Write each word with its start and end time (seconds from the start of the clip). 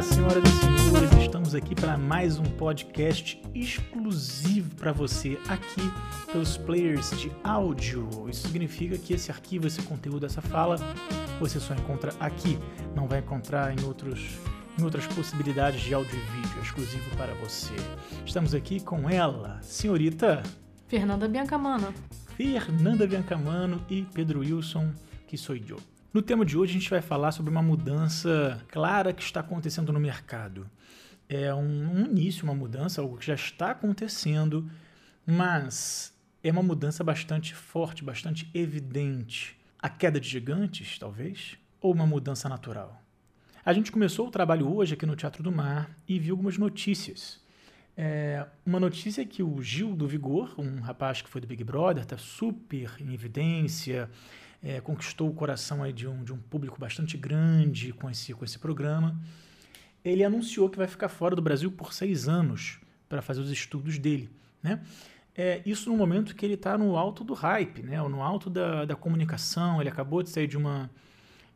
Olá, 0.00 0.08
senhoras 0.08 0.42
e 0.44 0.86
senhores, 0.86 1.12
estamos 1.22 1.54
aqui 1.54 1.74
para 1.74 1.98
mais 1.98 2.38
um 2.38 2.44
podcast 2.44 3.38
exclusivo 3.54 4.74
para 4.76 4.92
você 4.92 5.38
aqui 5.46 5.82
pelos 6.32 6.56
players 6.56 7.10
de 7.20 7.30
áudio. 7.44 8.08
Isso 8.26 8.46
significa 8.46 8.96
que 8.96 9.12
esse 9.12 9.30
arquivo, 9.30 9.66
esse 9.66 9.82
conteúdo, 9.82 10.24
essa 10.24 10.40
fala, 10.40 10.76
você 11.38 11.60
só 11.60 11.74
encontra 11.74 12.14
aqui, 12.18 12.58
não 12.96 13.06
vai 13.06 13.18
encontrar 13.18 13.78
em 13.78 13.84
outros 13.84 14.38
em 14.78 14.82
outras 14.82 15.06
possibilidades 15.08 15.82
de 15.82 15.92
áudio 15.92 16.18
e 16.18 16.40
vídeo 16.40 16.62
exclusivo 16.62 17.14
para 17.14 17.34
você. 17.34 17.74
Estamos 18.24 18.54
aqui 18.54 18.80
com 18.80 19.06
ela, 19.06 19.60
senhorita 19.60 20.42
Fernanda 20.88 21.28
Biancamano. 21.28 21.92
Fernanda 22.38 23.06
Biancamano 23.06 23.84
e 23.90 24.00
Pedro 24.14 24.40
Wilson, 24.40 24.94
que 25.26 25.36
sou 25.36 25.54
eu. 25.54 25.76
No 26.12 26.20
tema 26.20 26.44
de 26.44 26.58
hoje 26.58 26.72
a 26.72 26.80
gente 26.80 26.90
vai 26.90 27.00
falar 27.00 27.30
sobre 27.30 27.52
uma 27.52 27.62
mudança 27.62 28.60
clara 28.66 29.12
que 29.12 29.22
está 29.22 29.38
acontecendo 29.38 29.92
no 29.92 30.00
mercado. 30.00 30.68
É 31.28 31.54
um, 31.54 32.00
um 32.00 32.04
início, 32.04 32.42
uma 32.42 32.54
mudança, 32.54 33.00
algo 33.00 33.16
que 33.16 33.26
já 33.26 33.34
está 33.34 33.70
acontecendo, 33.70 34.68
mas 35.24 36.12
é 36.42 36.50
uma 36.50 36.64
mudança 36.64 37.04
bastante 37.04 37.54
forte, 37.54 38.02
bastante 38.02 38.50
evidente. 38.52 39.56
A 39.78 39.88
queda 39.88 40.18
de 40.18 40.28
gigantes, 40.28 40.98
talvez, 40.98 41.56
ou 41.80 41.94
uma 41.94 42.06
mudança 42.06 42.48
natural? 42.48 43.00
A 43.64 43.72
gente 43.72 43.92
começou 43.92 44.26
o 44.26 44.32
trabalho 44.32 44.68
hoje 44.74 44.94
aqui 44.94 45.06
no 45.06 45.14
Teatro 45.14 45.44
do 45.44 45.52
Mar 45.52 45.96
e 46.08 46.18
viu 46.18 46.34
algumas 46.34 46.58
notícias. 46.58 47.40
É, 47.96 48.44
uma 48.66 48.80
notícia 48.80 49.22
é 49.22 49.24
que 49.24 49.44
o 49.44 49.62
Gil 49.62 49.94
do 49.94 50.08
Vigor, 50.08 50.56
um 50.58 50.80
rapaz 50.80 51.22
que 51.22 51.28
foi 51.28 51.40
do 51.40 51.46
Big 51.46 51.62
Brother, 51.62 52.02
está 52.02 52.18
super 52.18 52.96
em 52.98 53.14
evidência, 53.14 54.10
é, 54.62 54.80
conquistou 54.80 55.28
o 55.28 55.34
coração 55.34 55.82
aí 55.82 55.92
de, 55.92 56.06
um, 56.06 56.22
de 56.22 56.32
um 56.32 56.38
público 56.38 56.78
bastante 56.78 57.16
grande 57.16 57.92
com 57.92 58.10
esse, 58.10 58.32
com 58.34 58.44
esse 58.44 58.58
programa. 58.58 59.18
Ele 60.04 60.24
anunciou 60.24 60.68
que 60.68 60.78
vai 60.78 60.86
ficar 60.86 61.08
fora 61.08 61.34
do 61.34 61.42
Brasil 61.42 61.70
por 61.70 61.92
seis 61.92 62.28
anos 62.28 62.78
para 63.08 63.22
fazer 63.22 63.40
os 63.40 63.50
estudos 63.50 63.98
dele. 63.98 64.30
Né? 64.62 64.82
É, 65.34 65.62
isso 65.64 65.90
no 65.90 65.96
momento 65.96 66.34
que 66.34 66.44
ele 66.44 66.54
está 66.54 66.76
no 66.76 66.96
alto 66.96 67.24
do 67.24 67.34
hype, 67.34 67.82
né? 67.82 68.00
no 68.02 68.22
alto 68.22 68.50
da, 68.50 68.84
da 68.84 68.96
comunicação. 68.96 69.80
Ele 69.80 69.88
acabou 69.88 70.22
de 70.22 70.30
sair 70.30 70.46
de, 70.46 70.56
uma, 70.56 70.90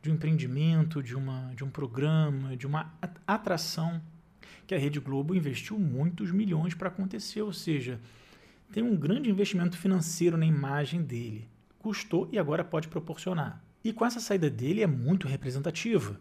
de 0.03 0.11
um 0.11 0.15
empreendimento, 0.15 1.03
de, 1.03 1.15
uma, 1.15 1.53
de 1.55 1.65
um 1.65 1.71
programa, 1.71 2.57
de 2.57 2.67
uma 2.67 2.93
atração 3.27 4.01
que 4.67 4.75
a 4.75 4.79
Rede 4.79 4.99
Globo 4.99 5.35
investiu 5.35 5.79
muitos 5.79 6.31
milhões 6.31 6.75
para 6.75 6.89
acontecer, 6.89 7.43
ou 7.43 7.53
seja, 7.53 8.01
tem 8.73 8.83
um 8.83 8.97
grande 8.97 9.31
investimento 9.31 9.77
financeiro 9.77 10.39
na 10.39 10.47
imagem 10.47 11.03
dele. 11.03 11.47
Custou 11.85 12.31
e 12.33 12.39
agora 12.39 12.65
pode 12.65 12.89
proporcionar. 12.89 13.63
E 13.85 13.93
com 13.93 14.07
essa 14.07 14.19
saída 14.19 14.49
dele 14.49 14.83
é 14.83 14.87
muito 14.87 15.29
representativa. 15.29 16.19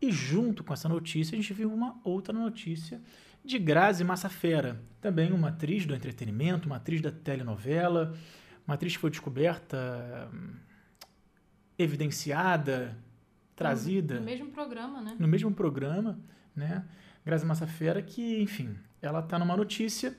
E 0.00 0.10
junto 0.10 0.64
com 0.64 0.72
essa 0.72 0.88
notícia, 0.88 1.34
a 1.34 1.36
gente 1.36 1.52
viu 1.52 1.70
uma 1.70 2.00
outra 2.02 2.32
notícia 2.32 2.98
de 3.44 3.58
Grazi 3.58 4.02
Massafera, 4.02 4.80
também 4.98 5.34
uma 5.34 5.48
atriz 5.48 5.84
do 5.84 5.94
entretenimento, 5.94 6.64
uma 6.64 6.76
atriz 6.76 7.02
da 7.02 7.10
telenovela, 7.10 8.16
uma 8.66 8.72
atriz 8.72 8.94
que 8.94 8.98
foi 8.98 9.10
descoberta, 9.10 10.30
evidenciada, 11.78 12.96
trazida. 13.54 14.14
No 14.14 14.24
mesmo 14.24 14.50
programa, 14.50 15.02
né? 15.02 15.14
No 15.18 15.28
mesmo 15.28 15.52
programa, 15.52 16.18
né? 16.54 16.86
Grazi 17.22 17.44
Massafera, 17.44 18.00
que, 18.00 18.40
enfim, 18.40 18.74
ela 19.02 19.20
está 19.20 19.38
numa 19.38 19.58
notícia 19.58 20.16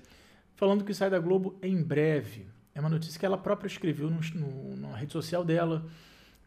falando 0.54 0.84
que 0.84 0.94
sai 0.94 1.10
da 1.10 1.18
Globo 1.18 1.58
em 1.64 1.82
breve. 1.82 2.46
É 2.78 2.80
uma 2.80 2.90
notícia 2.90 3.20
que 3.20 3.26
ela 3.26 3.40
própria 3.40 3.68
escreveu 3.68 4.08
no, 4.08 4.20
no, 4.36 4.78
na 4.78 4.96
rede 4.96 5.12
social 5.12 5.44
dela. 5.44 5.84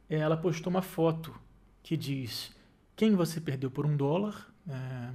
Ela 0.09 0.37
postou 0.37 0.71
uma 0.71 0.81
foto 0.81 1.35
que 1.83 1.97
diz 1.97 2.55
quem 2.95 3.17
você 3.17 3.41
perdeu 3.41 3.69
por 3.69 3.85
um 3.85 3.97
dólar, 3.97 4.47
é, 4.69 5.09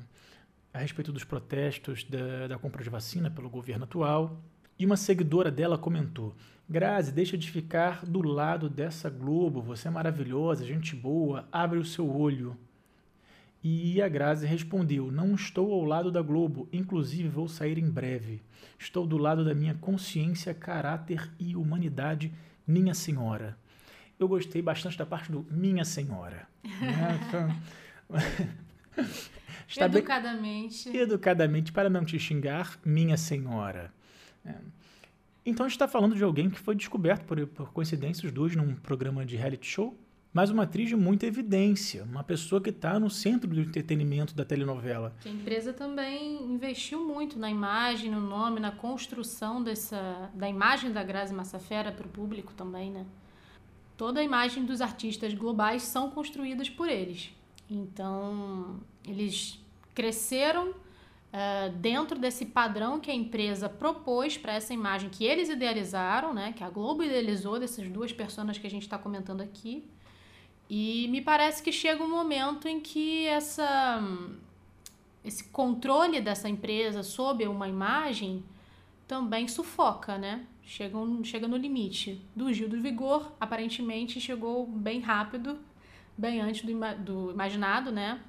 a 0.74 0.80
respeito 0.80 1.14
dos 1.14 1.24
protestos 1.24 2.04
da, 2.04 2.48
da 2.48 2.58
compra 2.60 2.84
de 2.84 2.90
vacina 2.90 3.32
pelo 3.32 3.50
governo 3.50 3.86
atual. 3.86 4.44
E 4.78 4.86
uma 4.86 4.98
seguidora 4.98 5.50
dela 5.50 5.78
comentou: 5.78 6.36
Grazi, 6.70 7.14
deixa 7.14 7.38
de 7.38 7.50
ficar 7.50 8.06
do 8.06 8.22
lado 8.22 8.70
dessa 8.70 9.10
Globo, 9.10 9.62
você 9.62 9.88
é 9.88 9.92
maravilhosa, 9.92 10.66
gente 10.66 10.98
boa, 10.98 11.48
abre 11.50 11.80
o 11.80 11.86
seu 11.86 12.14
olho. 12.14 12.58
E 13.68 14.00
a 14.00 14.08
Grazi 14.08 14.46
respondeu: 14.46 15.12
Não 15.12 15.34
estou 15.34 15.74
ao 15.74 15.84
lado 15.84 16.12
da 16.12 16.22
Globo, 16.22 16.70
inclusive 16.72 17.28
vou 17.28 17.48
sair 17.48 17.80
em 17.80 17.90
breve. 17.90 18.44
Estou 18.78 19.08
do 19.08 19.18
lado 19.18 19.44
da 19.44 19.56
minha 19.56 19.74
consciência, 19.74 20.54
caráter 20.54 21.32
e 21.40 21.56
humanidade, 21.56 22.32
minha 22.68 22.94
senhora. 22.94 23.58
Eu 24.20 24.28
gostei 24.28 24.62
bastante 24.62 24.96
da 24.96 25.06
parte 25.06 25.32
do 25.32 25.48
minha 25.50 25.84
senhora. 25.84 26.48
Né? 26.64 27.60
Está 29.68 29.86
educadamente. 29.86 30.92
Bem, 30.92 31.02
educadamente, 31.02 31.72
para 31.72 31.90
não 31.90 32.06
te 32.06 32.20
xingar, 32.20 32.78
minha 32.86 33.18
senhora. 33.18 33.92
É. 34.46 34.54
Então 35.44 35.66
a 35.66 35.70
gente 35.70 35.76
está 35.76 35.88
falando 35.88 36.16
de 36.16 36.24
alguém 36.24 36.52
que 36.52 36.60
foi 36.60 36.76
descoberto 36.76 37.26
por, 37.26 37.48
por 37.48 37.74
coincidência, 37.74 38.28
os 38.28 38.32
dois, 38.32 38.56
num 38.56 38.76
programa 38.76 39.26
de 39.26 39.36
reality 39.36 39.66
show 39.66 39.98
mas 40.36 40.50
uma 40.50 40.64
atriz 40.64 40.90
de 40.90 40.98
muita 40.98 41.26
evidência, 41.26 42.04
uma 42.04 42.22
pessoa 42.22 42.60
que 42.60 42.70
está 42.70 43.00
no 43.00 43.10
centro 43.10 43.50
do 43.50 43.62
entretenimento 43.62 44.36
da 44.36 44.44
telenovela. 44.44 45.16
A 45.26 45.30
empresa 45.30 45.72
também 45.72 46.44
investiu 46.44 47.08
muito 47.08 47.40
na 47.40 47.50
imagem, 47.50 48.12
no 48.12 48.20
nome, 48.20 48.60
na 48.60 48.70
construção 48.70 49.64
dessa 49.64 50.30
da 50.34 50.50
imagem 50.50 50.92
da 50.92 51.02
Grazi 51.06 51.34
Massafera 51.34 51.90
para 51.90 52.06
o 52.06 52.10
público 52.10 52.52
também, 52.54 52.92
né? 52.92 53.06
Toda 53.96 54.20
a 54.20 54.24
imagem 54.24 54.66
dos 54.66 54.82
artistas 54.82 55.34
globais 55.34 55.84
são 55.84 56.12
construídas 56.12 56.70
por 56.70 56.90
eles. 56.90 57.34
Então, 57.70 58.82
eles 59.08 59.64
cresceram 59.94 60.72
uh, 60.72 61.72
dentro 61.78 62.20
desse 62.20 62.46
padrão 62.46 63.00
que 63.00 63.10
a 63.10 63.16
empresa 63.16 63.70
propôs 63.70 64.38
para 64.38 64.52
essa 64.52 64.74
imagem 64.74 65.10
que 65.10 65.24
eles 65.24 65.48
idealizaram, 65.48 66.34
né? 66.34 66.52
Que 66.52 66.62
a 66.62 66.70
Globo 66.70 67.04
idealizou 67.04 67.58
dessas 67.58 67.88
duas 67.88 68.12
pessoas 68.12 68.58
que 68.58 68.68
a 68.68 68.70
gente 68.70 68.84
está 68.84 68.98
comentando 68.98 69.40
aqui. 69.40 69.90
E 70.70 71.08
me 71.10 71.22
parece 71.22 71.62
que 71.62 71.72
chega 71.72 72.04
um 72.04 72.10
momento 72.10 72.68
em 72.68 72.80
que 72.80 73.26
essa, 73.28 74.02
esse 75.24 75.44
controle 75.46 76.20
dessa 76.20 76.50
empresa 76.50 77.04
sobre 77.04 77.48
uma 77.48 77.68
imagem 77.68 78.44
também 79.08 79.48
sufoca, 79.48 80.18
né? 80.18 80.46
Chega, 80.64 80.98
um, 80.98 81.24
chega 81.24 81.48
no 81.48 81.56
limite. 81.56 82.20
Do 82.36 82.52
Gil 82.52 82.68
do 82.68 82.82
Vigor, 82.82 83.32
aparentemente 83.40 84.20
chegou 84.20 84.66
bem 84.66 85.00
rápido, 85.00 85.60
bem 86.18 86.42
antes 86.42 86.66
do, 86.66 86.74
do 86.98 87.32
imaginado, 87.32 87.92
né? 87.92 88.20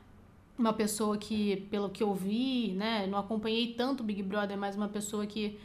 Uma 0.58 0.74
pessoa 0.74 1.16
que, 1.16 1.66
pelo 1.70 1.88
que 1.88 2.03
eu 2.03 2.14
vi, 2.14 2.72
né? 2.72 3.06
Não 3.06 3.18
acompanhei 3.18 3.72
tanto 3.72 4.03
o 4.03 4.04
Big 4.04 4.22
Brother, 4.22 4.58
mas 4.58 4.76
uma 4.76 4.88
pessoa 4.88 5.26
que, 5.26 5.58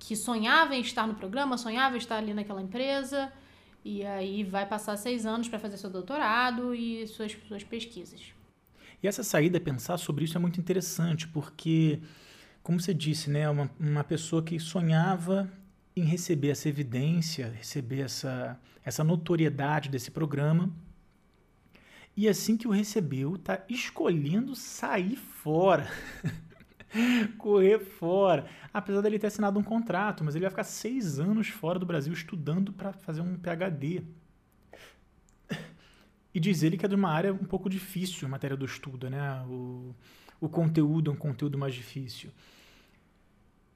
que 0.00 0.16
sonhava 0.16 0.74
em 0.74 0.80
estar 0.80 1.06
no 1.06 1.14
programa, 1.14 1.56
sonhava 1.56 1.94
em 1.94 1.98
estar 1.98 2.16
ali 2.16 2.34
naquela 2.34 2.60
empresa 2.60 3.32
e 3.84 4.04
aí 4.04 4.44
vai 4.44 4.66
passar 4.66 4.96
seis 4.96 5.26
anos 5.26 5.48
para 5.48 5.58
fazer 5.58 5.76
seu 5.76 5.90
doutorado 5.90 6.74
e 6.74 7.06
suas, 7.06 7.36
suas 7.48 7.64
pesquisas. 7.64 8.32
E 9.02 9.08
essa 9.08 9.24
saída, 9.24 9.58
pensar 9.58 9.98
sobre 9.98 10.24
isso 10.24 10.36
é 10.36 10.40
muito 10.40 10.60
interessante, 10.60 11.26
porque, 11.26 12.00
como 12.62 12.80
você 12.80 12.94
disse, 12.94 13.28
né, 13.28 13.50
uma, 13.50 13.68
uma 13.78 14.04
pessoa 14.04 14.42
que 14.42 14.58
sonhava 14.60 15.50
em 15.96 16.04
receber 16.04 16.50
essa 16.50 16.68
evidência, 16.68 17.52
receber 17.56 18.02
essa, 18.02 18.58
essa 18.84 19.02
notoriedade 19.02 19.88
desse 19.88 20.10
programa, 20.10 20.72
e 22.16 22.28
assim 22.28 22.56
que 22.56 22.68
o 22.68 22.70
recebeu, 22.70 23.34
está 23.34 23.64
escolhendo 23.68 24.54
sair 24.54 25.16
fora. 25.16 25.90
correr 27.38 27.78
fora. 27.78 28.46
Apesar 28.72 29.00
dele 29.00 29.18
ter 29.18 29.28
assinado 29.28 29.58
um 29.58 29.62
contrato, 29.62 30.24
mas 30.24 30.34
ele 30.34 30.44
vai 30.44 30.50
ficar 30.50 30.64
seis 30.64 31.18
anos 31.18 31.48
fora 31.48 31.78
do 31.78 31.86
Brasil 31.86 32.12
estudando 32.12 32.72
para 32.72 32.92
fazer 32.92 33.20
um 33.20 33.36
PhD. 33.36 34.02
E 36.34 36.40
diz 36.40 36.62
ele 36.62 36.78
que 36.78 36.86
é 36.86 36.88
de 36.88 36.94
uma 36.94 37.10
área 37.10 37.32
um 37.32 37.44
pouco 37.44 37.68
difícil, 37.68 38.26
a 38.26 38.30
matéria 38.30 38.56
do 38.56 38.64
estudo, 38.64 39.10
né? 39.10 39.42
O, 39.48 39.94
o 40.40 40.48
conteúdo 40.48 41.10
é 41.10 41.14
um 41.14 41.16
conteúdo 41.16 41.58
mais 41.58 41.74
difícil. 41.74 42.30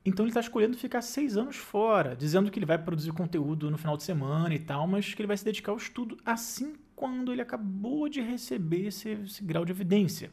Então 0.05 0.25
ele 0.25 0.31
está 0.31 0.41
escolhendo 0.41 0.77
ficar 0.77 1.03
seis 1.03 1.37
anos 1.37 1.57
fora, 1.57 2.15
dizendo 2.15 2.51
que 2.51 2.59
ele 2.59 2.65
vai 2.65 2.79
produzir 2.79 3.13
conteúdo 3.13 3.71
no 3.71 3.77
final 3.77 3.97
de 3.97 4.05
semana 4.05 4.55
e 4.55 4.59
tal, 4.59 4.87
mas 4.87 5.13
que 5.13 5.21
ele 5.21 5.27
vai 5.27 5.37
se 5.37 5.45
dedicar 5.45 5.73
ao 5.73 5.77
estudo 5.77 6.17
assim 6.25 6.77
quando 6.95 7.33
ele 7.33 7.43
acabou 7.43 8.09
de 8.09 8.21
receber 8.21 8.87
esse, 8.87 9.11
esse 9.11 9.43
grau 9.43 9.65
de 9.65 9.73
evidência. 9.73 10.31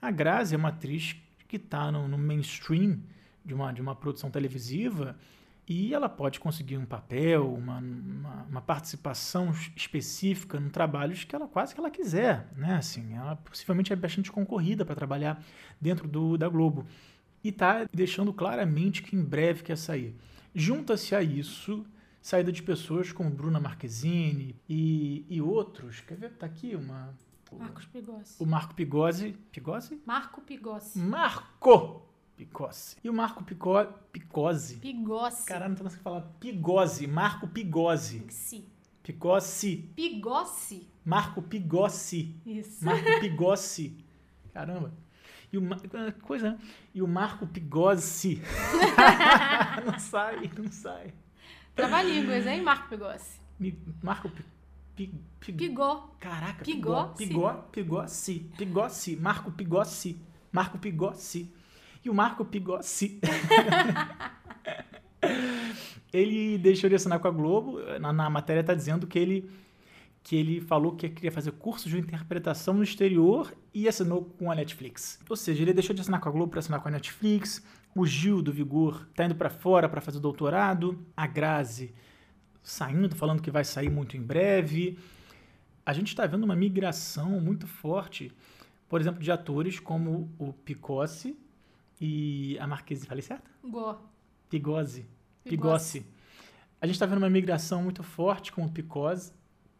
A 0.00 0.10
Grazi 0.10 0.54
é 0.54 0.58
uma 0.58 0.70
atriz 0.70 1.16
que 1.50 1.56
está 1.56 1.90
no, 1.90 2.06
no, 2.06 2.16
mainstream 2.16 3.00
de 3.44 3.52
uma, 3.52 3.72
de 3.72 3.82
uma 3.82 3.92
produção 3.96 4.30
televisiva 4.30 5.18
e 5.68 5.92
ela 5.92 6.08
pode 6.08 6.38
conseguir 6.38 6.76
um 6.76 6.86
papel, 6.86 7.52
uma, 7.52 7.78
uma, 7.78 8.46
uma 8.48 8.60
participação 8.62 9.50
específica 9.74 10.60
no 10.60 10.70
trabalhos 10.70 11.24
que 11.24 11.34
ela 11.34 11.48
quase 11.48 11.74
que 11.74 11.80
ela 11.80 11.90
quiser, 11.90 12.48
né? 12.56 12.74
Assim, 12.74 13.14
ela 13.14 13.34
possivelmente 13.34 13.92
é 13.92 13.96
bastante 13.96 14.30
concorrida 14.30 14.84
para 14.84 14.94
trabalhar 14.94 15.42
dentro 15.80 16.06
do, 16.06 16.38
da 16.38 16.48
Globo 16.48 16.86
e 17.42 17.48
está 17.48 17.84
deixando 17.92 18.32
claramente 18.32 19.02
que 19.02 19.16
em 19.16 19.22
breve 19.22 19.64
quer 19.64 19.76
sair. 19.76 20.14
Junta-se 20.54 21.16
a 21.16 21.22
isso 21.22 21.84
saída 22.22 22.52
de 22.52 22.62
pessoas 22.62 23.10
como 23.10 23.28
Bruna 23.28 23.58
Marquezine 23.58 24.54
e, 24.68 25.24
e 25.28 25.40
outros. 25.42 26.00
Quer 26.00 26.16
ver? 26.16 26.30
Tá 26.32 26.46
aqui 26.46 26.76
uma 26.76 27.12
Marcos 27.58 27.84
Pigossi. 27.86 28.36
O 28.42 28.46
Marco 28.46 28.74
Pigossi. 28.74 29.32
Pigossi? 29.52 30.02
Marco 30.06 30.40
Pigossi. 30.40 30.98
Marco 30.98 32.02
Pigossi. 32.36 32.96
E 33.04 33.10
o 33.10 33.12
Marco 33.12 33.44
Pico... 33.44 33.72
Picose. 34.12 34.76
Pigossi. 34.76 35.46
Caralho, 35.46 35.70
não 35.70 35.76
tô 35.76 35.84
conseguindo 35.84 36.04
falar. 36.04 36.22
Pigose. 36.40 37.06
Marco. 37.06 37.46
Pigossi. 37.48 38.20
Pigossi. 39.02 39.76
Pigossi. 39.94 40.88
Marco 41.04 41.42
Pigossi. 41.42 42.40
Isso. 42.46 42.84
Marco 42.84 43.04
Pigossi. 43.20 44.04
Caramba. 44.52 44.92
E 45.52 45.58
o, 45.58 45.62
coisa, 46.22 46.52
né? 46.52 46.58
E 46.94 47.02
o 47.02 47.08
Marco 47.08 47.46
Pigossi. 47.46 48.40
não 49.84 49.98
sai, 49.98 50.50
não 50.56 50.70
sai. 50.70 51.12
Trava-línguas, 51.74 52.46
hein, 52.46 52.62
Marco 52.62 52.88
Pigossi? 52.88 53.40
Marco 54.02 54.28
Pi- 54.30 54.44
Pi- 55.00 55.14
Pi- 55.40 55.52
Pigó. 55.54 56.14
Caraca, 56.20 56.62
Pigossi. 56.62 57.26
Pigó, 57.26 57.52
Pigossi, 57.72 58.50
Pigossi, 58.58 59.16
Marco 59.16 59.50
Pigossi, 59.50 60.20
Marco 60.52 60.78
Pigossi. 60.78 61.50
E 62.04 62.10
o 62.10 62.14
Marco 62.14 62.44
Pigossi. 62.44 63.18
ele 66.12 66.58
deixou 66.58 66.90
de 66.90 66.96
assinar 66.96 67.18
com 67.18 67.28
a 67.28 67.30
Globo. 67.30 67.78
Na, 67.98 68.12
na 68.12 68.28
matéria 68.28 68.60
está 68.60 68.74
dizendo 68.74 69.06
que 69.06 69.18
ele, 69.18 69.50
que 70.22 70.36
ele 70.36 70.60
falou 70.60 70.94
que 70.96 71.08
queria 71.08 71.32
fazer 71.32 71.52
curso 71.52 71.88
de 71.88 71.98
interpretação 71.98 72.74
no 72.74 72.82
exterior 72.82 73.50
e 73.72 73.88
assinou 73.88 74.24
com 74.38 74.50
a 74.50 74.54
Netflix. 74.54 75.18
Ou 75.30 75.36
seja, 75.36 75.62
ele 75.62 75.72
deixou 75.72 75.94
de 75.94 76.02
assinar 76.02 76.20
com 76.20 76.28
a 76.28 76.32
Globo 76.32 76.50
para 76.50 76.60
assinar 76.60 76.80
com 76.82 76.88
a 76.88 76.92
Netflix. 76.92 77.64
O 77.94 78.04
Gil 78.06 78.42
do 78.42 78.52
Vigor 78.52 79.08
tá 79.14 79.24
indo 79.24 79.34
para 79.34 79.48
fora 79.48 79.88
para 79.88 80.02
fazer 80.02 80.20
doutorado. 80.20 80.98
A 81.16 81.26
Grazi 81.26 81.94
saindo, 82.62 83.14
falando 83.16 83.42
que 83.42 83.50
vai 83.50 83.64
sair 83.64 83.90
muito 83.90 84.16
em 84.16 84.22
breve. 84.22 84.98
A 85.84 85.92
gente 85.92 86.08
está 86.08 86.26
vendo 86.26 86.44
uma 86.44 86.54
migração 86.56 87.40
muito 87.40 87.66
forte, 87.66 88.32
por 88.88 89.00
exemplo, 89.00 89.20
de 89.20 89.30
atores 89.32 89.78
como 89.80 90.30
o 90.38 90.52
Picossi 90.52 91.36
e 92.00 92.56
a 92.58 92.66
Marquise. 92.66 93.06
Falei 93.06 93.22
certo? 93.22 93.50
Gó. 93.64 94.00
Pigossi. 94.48 95.06
Pigossi. 95.44 96.04
A 96.80 96.86
gente 96.86 96.96
está 96.96 97.06
vendo 97.06 97.18
uma 97.18 97.30
migração 97.30 97.82
muito 97.82 98.02
forte 98.02 98.52
com 98.52 98.64
o 98.64 98.70
Picossi. 98.70 99.32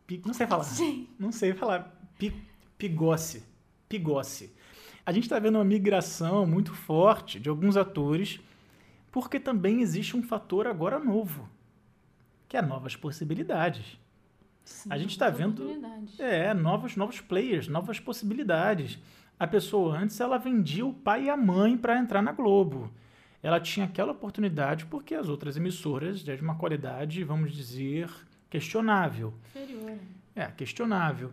Pi- 0.06 0.22
não 0.24 0.34
sei 0.34 0.46
falar. 0.46 0.64
Gente. 0.64 1.10
Não 1.18 1.32
sei 1.32 1.52
falar. 1.54 2.10
Pi, 2.18 2.34
Pigossi. 2.76 3.42
Pigossi. 3.88 4.52
A 5.04 5.12
gente 5.12 5.24
está 5.24 5.38
vendo 5.38 5.56
uma 5.56 5.64
migração 5.64 6.46
muito 6.46 6.72
forte 6.74 7.40
de 7.40 7.48
alguns 7.48 7.76
atores, 7.76 8.38
porque 9.10 9.40
também 9.40 9.80
existe 9.80 10.16
um 10.16 10.22
fator 10.22 10.66
agora 10.66 10.98
novo, 11.00 11.48
que 12.50 12.56
é 12.56 12.60
novas 12.60 12.96
possibilidades. 12.96 13.96
Sim, 14.64 14.88
A 14.92 14.98
gente 14.98 15.16
tá 15.16 15.30
vendo-. 15.30 15.70
É, 16.18 16.52
novos, 16.52 16.96
novos 16.96 17.20
players, 17.20 17.68
novas 17.68 18.00
possibilidades. 18.00 18.98
A 19.38 19.46
pessoa 19.46 19.96
antes 19.96 20.18
ela 20.18 20.36
vendia 20.36 20.84
o 20.84 20.92
pai 20.92 21.26
e 21.26 21.30
a 21.30 21.36
mãe 21.36 21.78
para 21.78 21.96
entrar 21.96 22.20
na 22.20 22.32
Globo. 22.32 22.92
Ela 23.40 23.60
tinha 23.60 23.86
aquela 23.86 24.10
oportunidade 24.10 24.84
porque 24.86 25.14
as 25.14 25.28
outras 25.28 25.56
emissoras 25.56 26.20
já 26.20 26.34
de 26.34 26.42
uma 26.42 26.56
qualidade, 26.56 27.22
vamos 27.22 27.52
dizer, 27.52 28.10
questionável. 28.50 29.32
Inferior. 29.54 29.96
É, 30.34 30.46
questionável. 30.46 31.32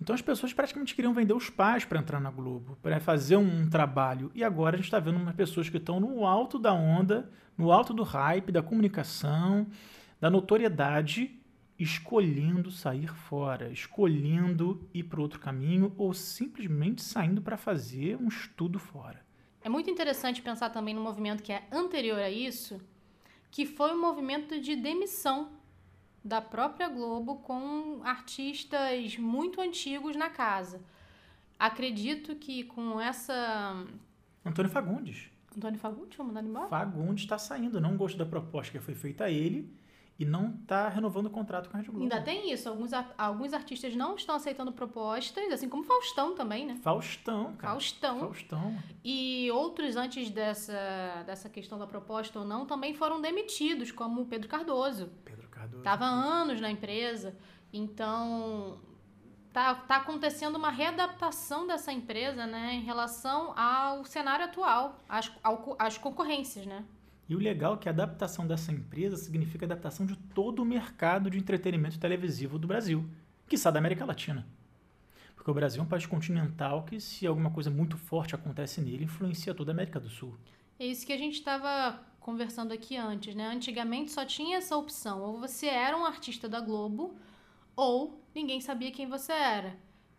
Então 0.00 0.14
as 0.14 0.22
pessoas 0.22 0.52
praticamente 0.52 0.94
queriam 0.94 1.12
vender 1.12 1.34
os 1.34 1.50
pais 1.50 1.84
para 1.84 1.98
entrar 1.98 2.20
na 2.20 2.30
Globo, 2.30 2.78
para 2.82 2.98
fazer 3.00 3.36
um 3.36 3.68
trabalho. 3.68 4.30
E 4.34 4.42
agora 4.42 4.76
a 4.76 4.78
gente 4.78 4.86
está 4.86 4.98
vendo 4.98 5.18
umas 5.18 5.34
pessoas 5.34 5.68
que 5.68 5.76
estão 5.76 6.00
no 6.00 6.24
alto 6.24 6.58
da 6.58 6.72
onda, 6.72 7.30
no 7.56 7.70
alto 7.70 7.92
do 7.92 8.02
hype, 8.02 8.50
da 8.50 8.62
comunicação, 8.62 9.66
da 10.18 10.30
notoriedade, 10.30 11.38
escolhendo 11.78 12.70
sair 12.70 13.08
fora, 13.08 13.70
escolhendo 13.70 14.88
ir 14.94 15.04
para 15.04 15.20
outro 15.20 15.38
caminho 15.38 15.92
ou 15.98 16.14
simplesmente 16.14 17.02
saindo 17.02 17.42
para 17.42 17.58
fazer 17.58 18.16
um 18.16 18.28
estudo 18.28 18.78
fora. 18.78 19.24
É 19.62 19.68
muito 19.68 19.90
interessante 19.90 20.40
pensar 20.40 20.70
também 20.70 20.94
no 20.94 21.02
movimento 21.02 21.42
que 21.42 21.52
é 21.52 21.66
anterior 21.70 22.18
a 22.18 22.30
isso, 22.30 22.80
que 23.50 23.66
foi 23.66 23.92
um 23.92 24.00
movimento 24.00 24.58
de 24.58 24.76
demissão 24.76 25.59
da 26.24 26.40
própria 26.40 26.88
Globo 26.88 27.36
com 27.36 28.00
artistas 28.04 29.16
muito 29.16 29.60
antigos 29.60 30.16
na 30.16 30.30
casa. 30.30 30.80
Acredito 31.58 32.36
que 32.36 32.64
com 32.64 33.00
essa. 33.00 33.84
Antônio 34.44 34.70
Fagundes. 34.70 35.30
Antônio 35.56 35.78
Fagundes 35.78 36.16
foi 36.16 36.24
mandado 36.24 36.48
embora? 36.48 36.68
Fagundes 36.68 37.24
está 37.24 37.36
saindo, 37.36 37.80
não 37.80 37.96
gosto 37.96 38.16
da 38.16 38.24
proposta 38.24 38.72
que 38.72 38.78
foi 38.78 38.94
feita 38.94 39.24
a 39.24 39.30
ele 39.30 39.70
e 40.20 40.24
não 40.26 40.54
está 40.60 40.86
renovando 40.90 41.26
o 41.26 41.30
contrato 41.30 41.70
com 41.70 41.78
a 41.78 41.80
Rede 41.80 41.90
Globo. 41.90 42.02
Ainda 42.02 42.20
tem 42.20 42.52
isso. 42.52 42.68
Alguns, 42.68 42.90
alguns 43.16 43.54
artistas 43.54 43.96
não 43.96 44.16
estão 44.16 44.34
aceitando 44.34 44.70
propostas, 44.70 45.50
assim 45.50 45.66
como 45.66 45.82
Faustão 45.82 46.34
também, 46.34 46.66
né? 46.66 46.76
Faustão, 46.82 47.54
cara. 47.56 47.72
Faustão. 47.72 48.20
Faustão. 48.20 48.76
E 49.02 49.50
outros 49.50 49.96
antes 49.96 50.28
dessa, 50.28 51.24
dessa 51.24 51.48
questão 51.48 51.78
da 51.78 51.86
proposta 51.86 52.38
ou 52.38 52.44
não 52.44 52.66
também 52.66 52.92
foram 52.92 53.18
demitidos, 53.18 53.90
como 53.90 54.20
o 54.20 54.26
Pedro 54.26 54.46
Cardoso. 54.46 55.10
Pedro 55.24 55.39
Cardoso. 55.60 55.78
Estava 55.78 56.06
há 56.06 56.08
anos 56.08 56.60
na 56.60 56.70
empresa, 56.70 57.36
então 57.70 58.80
tá, 59.52 59.74
tá 59.74 59.96
acontecendo 59.96 60.56
uma 60.56 60.70
readaptação 60.70 61.66
dessa 61.66 61.92
empresa, 61.92 62.46
né, 62.46 62.74
em 62.74 62.82
relação 62.82 63.56
ao 63.58 64.04
cenário 64.04 64.46
atual, 64.46 64.98
às, 65.06 65.30
ao 65.42 65.76
às 65.78 65.98
concorrências, 65.98 66.64
né? 66.64 66.84
E 67.28 67.36
o 67.36 67.38
legal 67.38 67.74
é 67.74 67.76
que 67.76 67.88
a 67.88 67.92
adaptação 67.92 68.46
dessa 68.46 68.72
empresa 68.72 69.16
significa 69.16 69.64
a 69.64 69.68
adaptação 69.68 70.06
de 70.06 70.16
todo 70.16 70.62
o 70.62 70.64
mercado 70.64 71.30
de 71.30 71.38
entretenimento 71.38 71.98
televisivo 71.98 72.58
do 72.58 72.66
Brasil, 72.66 73.08
que 73.46 73.56
da 73.70 73.78
América 73.78 74.04
Latina. 74.04 74.46
Porque 75.36 75.50
o 75.50 75.54
Brasil 75.54 75.80
é 75.80 75.84
um 75.84 75.88
país 75.88 76.06
continental 76.06 76.82
que, 76.84 76.98
se 77.00 77.26
alguma 77.26 77.50
coisa 77.50 77.70
muito 77.70 77.96
forte 77.96 78.34
acontece 78.34 78.80
nele, 78.80 79.04
influencia 79.04 79.54
toda 79.54 79.70
a 79.70 79.74
América 79.74 80.00
do 80.00 80.08
Sul. 80.08 80.36
É 80.80 80.86
isso 80.86 81.04
que 81.06 81.12
a 81.12 81.18
gente 81.18 81.34
estava 81.34 82.00
conversando 82.18 82.72
aqui 82.72 82.96
antes, 82.96 83.34
né? 83.34 83.46
Antigamente 83.46 84.10
só 84.10 84.24
tinha 84.24 84.56
essa 84.56 84.74
opção, 84.78 85.20
ou 85.22 85.36
você 85.38 85.66
era 85.66 85.94
um 85.94 86.06
artista 86.06 86.48
da 86.48 86.58
Globo, 86.58 87.14
ou 87.76 88.24
ninguém 88.34 88.62
sabia 88.62 88.90
quem 88.90 89.06
você 89.06 89.30
era, 89.32 89.76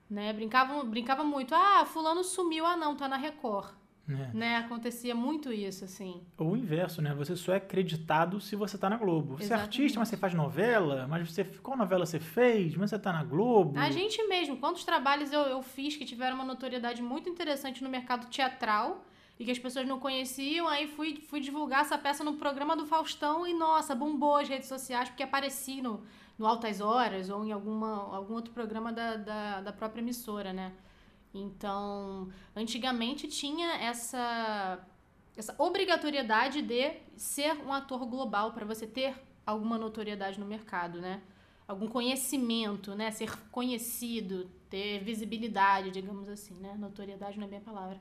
né? 0.07 0.31
Brincavam, 0.31 0.85
brincava 0.87 1.23
muito, 1.23 1.55
ah, 1.55 1.83
fulano 1.85 2.23
sumiu, 2.23 2.63
ah 2.63 2.77
não, 2.77 2.95
tá 2.95 3.07
na 3.07 3.17
Record, 3.17 3.71
Né? 4.07 4.29
né? 4.35 4.57
Acontecia 4.57 5.15
muito 5.15 5.51
isso, 5.51 5.83
assim. 5.83 6.21
Ou 6.37 6.51
o 6.51 6.57
inverso, 6.57 7.01
né? 7.01 7.11
Você 7.15 7.35
só 7.35 7.53
é 7.53 7.57
acreditado 7.57 8.39
se 8.39 8.55
você 8.55 8.75
está 8.75 8.87
na 8.87 8.97
Globo. 8.97 9.37
Você 9.37 9.53
é 9.53 9.55
artista, 9.55 9.97
mas 9.99 10.09
você 10.09 10.17
faz 10.17 10.35
novela, 10.35 11.07
mas 11.07 11.27
você. 11.27 11.43
Qual 11.43 11.75
novela 11.75 12.05
você 12.05 12.19
fez? 12.19 12.75
Mas 12.75 12.91
você 12.91 12.97
está 12.97 13.11
na 13.11 13.23
Globo. 13.23 13.79
A 13.79 13.89
gente 13.89 14.21
mesmo, 14.27 14.57
quantos 14.57 14.83
trabalhos 14.83 15.31
eu, 15.31 15.41
eu 15.41 15.63
fiz 15.63 15.95
que 15.95 16.05
tiveram 16.05 16.35
uma 16.35 16.45
notoriedade 16.45 17.01
muito 17.01 17.27
interessante 17.27 17.83
no 17.83 17.89
mercado 17.89 18.27
teatral 18.29 19.05
e 19.41 19.43
que 19.43 19.49
as 19.49 19.57
pessoas 19.57 19.87
não 19.87 19.99
conheciam, 19.99 20.67
aí 20.67 20.87
fui, 20.87 21.15
fui 21.27 21.39
divulgar 21.39 21.81
essa 21.81 21.97
peça 21.97 22.23
no 22.23 22.33
programa 22.33 22.75
do 22.75 22.85
Faustão 22.85 23.47
e, 23.47 23.55
nossa, 23.55 23.95
bombou 23.95 24.35
as 24.35 24.47
redes 24.47 24.67
sociais 24.67 25.09
porque 25.09 25.23
apareci 25.23 25.81
no, 25.81 26.05
no 26.37 26.45
Altas 26.45 26.79
Horas 26.79 27.27
ou 27.27 27.43
em 27.43 27.51
alguma, 27.51 28.15
algum 28.15 28.35
outro 28.35 28.53
programa 28.53 28.93
da, 28.93 29.15
da, 29.15 29.61
da 29.61 29.73
própria 29.73 29.99
emissora, 29.99 30.53
né? 30.53 30.71
Então, 31.33 32.29
antigamente 32.55 33.27
tinha 33.27 33.69
essa, 33.81 34.79
essa 35.35 35.55
obrigatoriedade 35.57 36.61
de 36.61 36.91
ser 37.17 37.57
um 37.65 37.73
ator 37.73 38.05
global 38.05 38.51
para 38.51 38.63
você 38.63 38.85
ter 38.85 39.15
alguma 39.43 39.75
notoriedade 39.75 40.39
no 40.39 40.45
mercado, 40.45 41.01
né? 41.01 41.19
algum 41.67 41.87
conhecimento, 41.87 42.93
né? 42.93 43.09
Ser 43.09 43.35
conhecido, 43.49 44.51
ter 44.69 44.99
visibilidade, 45.03 45.89
digamos 45.89 46.29
assim, 46.29 46.53
né? 46.55 46.75
Notoriedade 46.77 47.39
não 47.39 47.47
é 47.47 47.49
bem 47.49 47.59
a 47.59 47.61
palavra. 47.61 47.99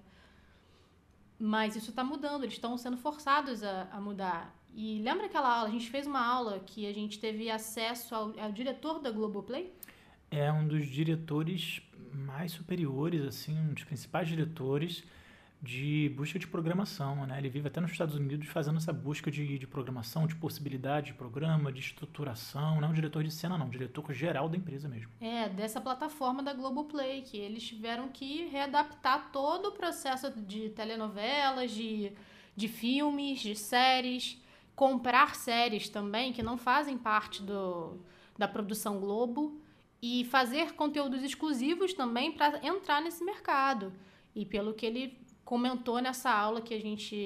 Mas 1.41 1.75
isso 1.75 1.89
está 1.89 2.05
mudando, 2.05 2.43
eles 2.43 2.55
estão 2.55 2.77
sendo 2.77 2.99
forçados 2.99 3.63
a, 3.63 3.89
a 3.91 4.01
mudar. 4.01 4.55
E 4.75 5.01
lembra 5.03 5.27
aquela 5.27 5.53
aula? 5.53 5.69
A 5.69 5.73
gente 5.73 5.91
fez 5.91 6.07
uma 6.07 6.25
aula 6.25 6.61
que 6.61 6.87
a 6.87 6.93
gente 6.93 7.19
teve 7.19 7.51
acesso 7.51 8.15
ao, 8.15 8.39
ao 8.39 8.53
diretor 8.53 9.01
da 9.01 9.11
Globoplay? 9.11 9.73
É 10.31 10.53
um 10.53 10.69
dos 10.69 10.87
diretores 10.87 11.83
mais 12.13 12.53
superiores, 12.53 13.23
assim, 13.23 13.59
um 13.59 13.73
dos 13.73 13.85
principais 13.85 14.29
diretores 14.29 15.03
de 15.63 16.11
busca 16.17 16.39
de 16.39 16.47
programação, 16.47 17.27
né? 17.27 17.39
Ele 17.39 17.51
vive 17.51 17.69
até 17.69 17.81
nos 17.81 17.93
Estados 17.93 18.15
Unidos 18.15 18.49
fazendo 18.49 18.79
essa 18.79 18.93
busca 18.93 19.31
de, 19.31 19.59
de 19.59 19.67
programação, 19.67 20.27
de 20.27 20.35
possibilidade 20.35 21.09
de 21.09 21.15
programa, 21.15 21.71
de 21.71 21.81
estruturação. 21.81 22.81
Não 22.81 22.89
é 22.89 22.91
um 22.91 22.95
diretor 22.95 23.23
de 23.23 23.31
cena, 23.31 23.59
não, 23.59 23.67
um 23.67 23.71
diretor 23.71 24.11
geral 24.13 24.49
da 24.49 24.57
empresa 24.57 24.89
mesmo. 24.89 25.11
É, 25.21 25.51
dessa 25.51 25.79
plataforma 25.79 26.43
da 26.43 26.55
Globoplay, 26.55 27.21
que 27.23 27.37
eles 27.37 27.63
tiveram 27.63 28.09
que 28.09 28.47
readaptar 28.47 29.31
todo 29.31 29.67
o 29.67 29.73
processo 29.73 30.31
de 30.31 30.71
telenovelas, 30.71 31.71
de, 31.73 32.13
de 32.57 32.67
filmes, 32.67 33.41
de 33.41 33.55
séries, 33.55 34.43
comprar 34.75 35.35
séries 35.35 35.91
também, 35.91 36.33
que 36.33 36.43
não 36.43 36.57
fazem 36.57 36.97
parte 36.97 37.43
do, 37.43 38.01
da 38.39 38.49
produção 38.49 38.99
Globo, 38.99 39.61
e 40.01 40.25
fazer 40.25 40.73
conteúdos 40.73 41.23
exclusivos 41.23 41.93
também 41.93 42.33
para 42.33 42.67
entrar 42.67 43.03
nesse 43.03 43.23
mercado. 43.23 43.93
E 44.35 44.47
pelo 44.47 44.73
que 44.73 44.87
ele 44.87 45.20
comentou 45.53 45.99
nessa 46.07 46.31
aula 46.45 46.61
que 46.67 46.75
a 46.75 46.83
gente 46.87 47.17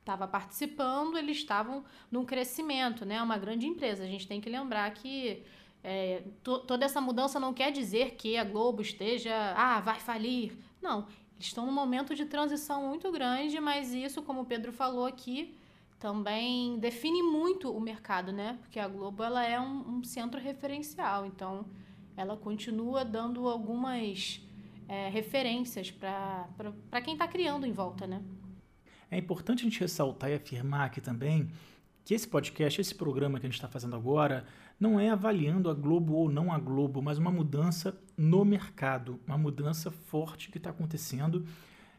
estava 0.00 0.26
participando, 0.28 1.16
eles 1.16 1.38
estavam 1.38 1.76
num 2.10 2.24
crescimento, 2.32 3.04
né? 3.10 3.16
Uma 3.28 3.38
grande 3.44 3.66
empresa. 3.66 4.04
A 4.04 4.10
gente 4.14 4.26
tem 4.30 4.40
que 4.42 4.50
lembrar 4.56 4.88
que 4.98 5.42
É, 5.88 6.24
to, 6.42 6.58
toda 6.70 6.84
essa 6.84 7.00
mudança 7.00 7.38
não 7.38 7.52
quer 7.54 7.70
dizer 7.70 8.06
que 8.20 8.36
a 8.36 8.44
Globo 8.44 8.82
esteja, 8.82 9.34
ah, 9.56 9.78
vai 9.88 10.00
falir. 10.00 10.48
Não, 10.82 11.06
eles 11.34 11.46
estão 11.50 11.64
num 11.64 11.76
momento 11.82 12.12
de 12.20 12.24
transição 12.34 12.88
muito 12.88 13.12
grande, 13.12 13.60
mas 13.60 13.92
isso, 14.06 14.20
como 14.26 14.40
o 14.40 14.44
Pedro 14.52 14.72
falou 14.72 15.06
aqui, 15.06 15.54
também 16.00 16.76
define 16.80 17.22
muito 17.22 17.70
o 17.70 17.80
mercado, 17.80 18.32
né? 18.32 18.58
Porque 18.60 18.80
a 18.80 18.88
Globo 18.88 19.22
ela 19.22 19.42
é 19.44 19.60
um, 19.60 19.76
um 19.92 20.04
centro 20.04 20.40
referencial, 20.40 21.24
então 21.24 21.52
ela 22.16 22.36
continua 22.36 23.04
dando 23.04 23.48
algumas 23.48 24.40
é, 24.88 25.08
referências 25.08 25.90
para 25.90 27.00
quem 27.04 27.14
está 27.14 27.26
criando 27.26 27.66
em 27.66 27.72
volta, 27.72 28.06
né? 28.06 28.22
É 29.10 29.18
importante 29.18 29.60
a 29.60 29.64
gente 29.64 29.80
ressaltar 29.80 30.30
e 30.30 30.34
afirmar 30.34 30.86
aqui 30.86 31.00
também 31.00 31.50
que 32.04 32.14
esse 32.14 32.26
podcast, 32.26 32.80
esse 32.80 32.94
programa 32.94 33.40
que 33.40 33.46
a 33.46 33.48
gente 33.48 33.56
está 33.56 33.68
fazendo 33.68 33.96
agora, 33.96 34.44
não 34.78 34.98
é 35.00 35.10
avaliando 35.10 35.68
a 35.68 35.74
Globo 35.74 36.14
ou 36.14 36.30
não 36.30 36.52
a 36.52 36.58
Globo, 36.58 37.02
mas 37.02 37.18
uma 37.18 37.32
mudança 37.32 38.00
no 38.16 38.44
mercado, 38.44 39.20
uma 39.26 39.36
mudança 39.36 39.90
forte 39.90 40.50
que 40.50 40.58
está 40.58 40.70
acontecendo 40.70 41.44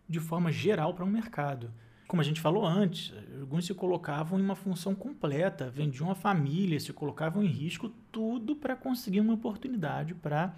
de 0.08 0.20
forma 0.20 0.52
geral 0.52 0.94
para 0.94 1.04
o 1.04 1.08
um 1.08 1.12
mercado. 1.12 1.74
Como 2.08 2.22
a 2.22 2.26
gente 2.26 2.40
falou 2.40 2.66
antes, 2.66 3.14
alguns 3.38 3.66
se 3.66 3.74
colocavam 3.74 4.40
em 4.40 4.42
uma 4.42 4.56
função 4.56 4.96
completa, 4.96 5.70
vendiam 5.70 6.10
a 6.10 6.16
família, 6.16 6.80
se 6.80 6.94
colocavam 6.94 7.44
em 7.44 7.48
risco, 7.48 7.90
tudo 8.10 8.56
para 8.56 8.78
conseguir 8.78 9.20
uma 9.20 9.34
oportunidade 9.34 10.16
para 10.16 10.56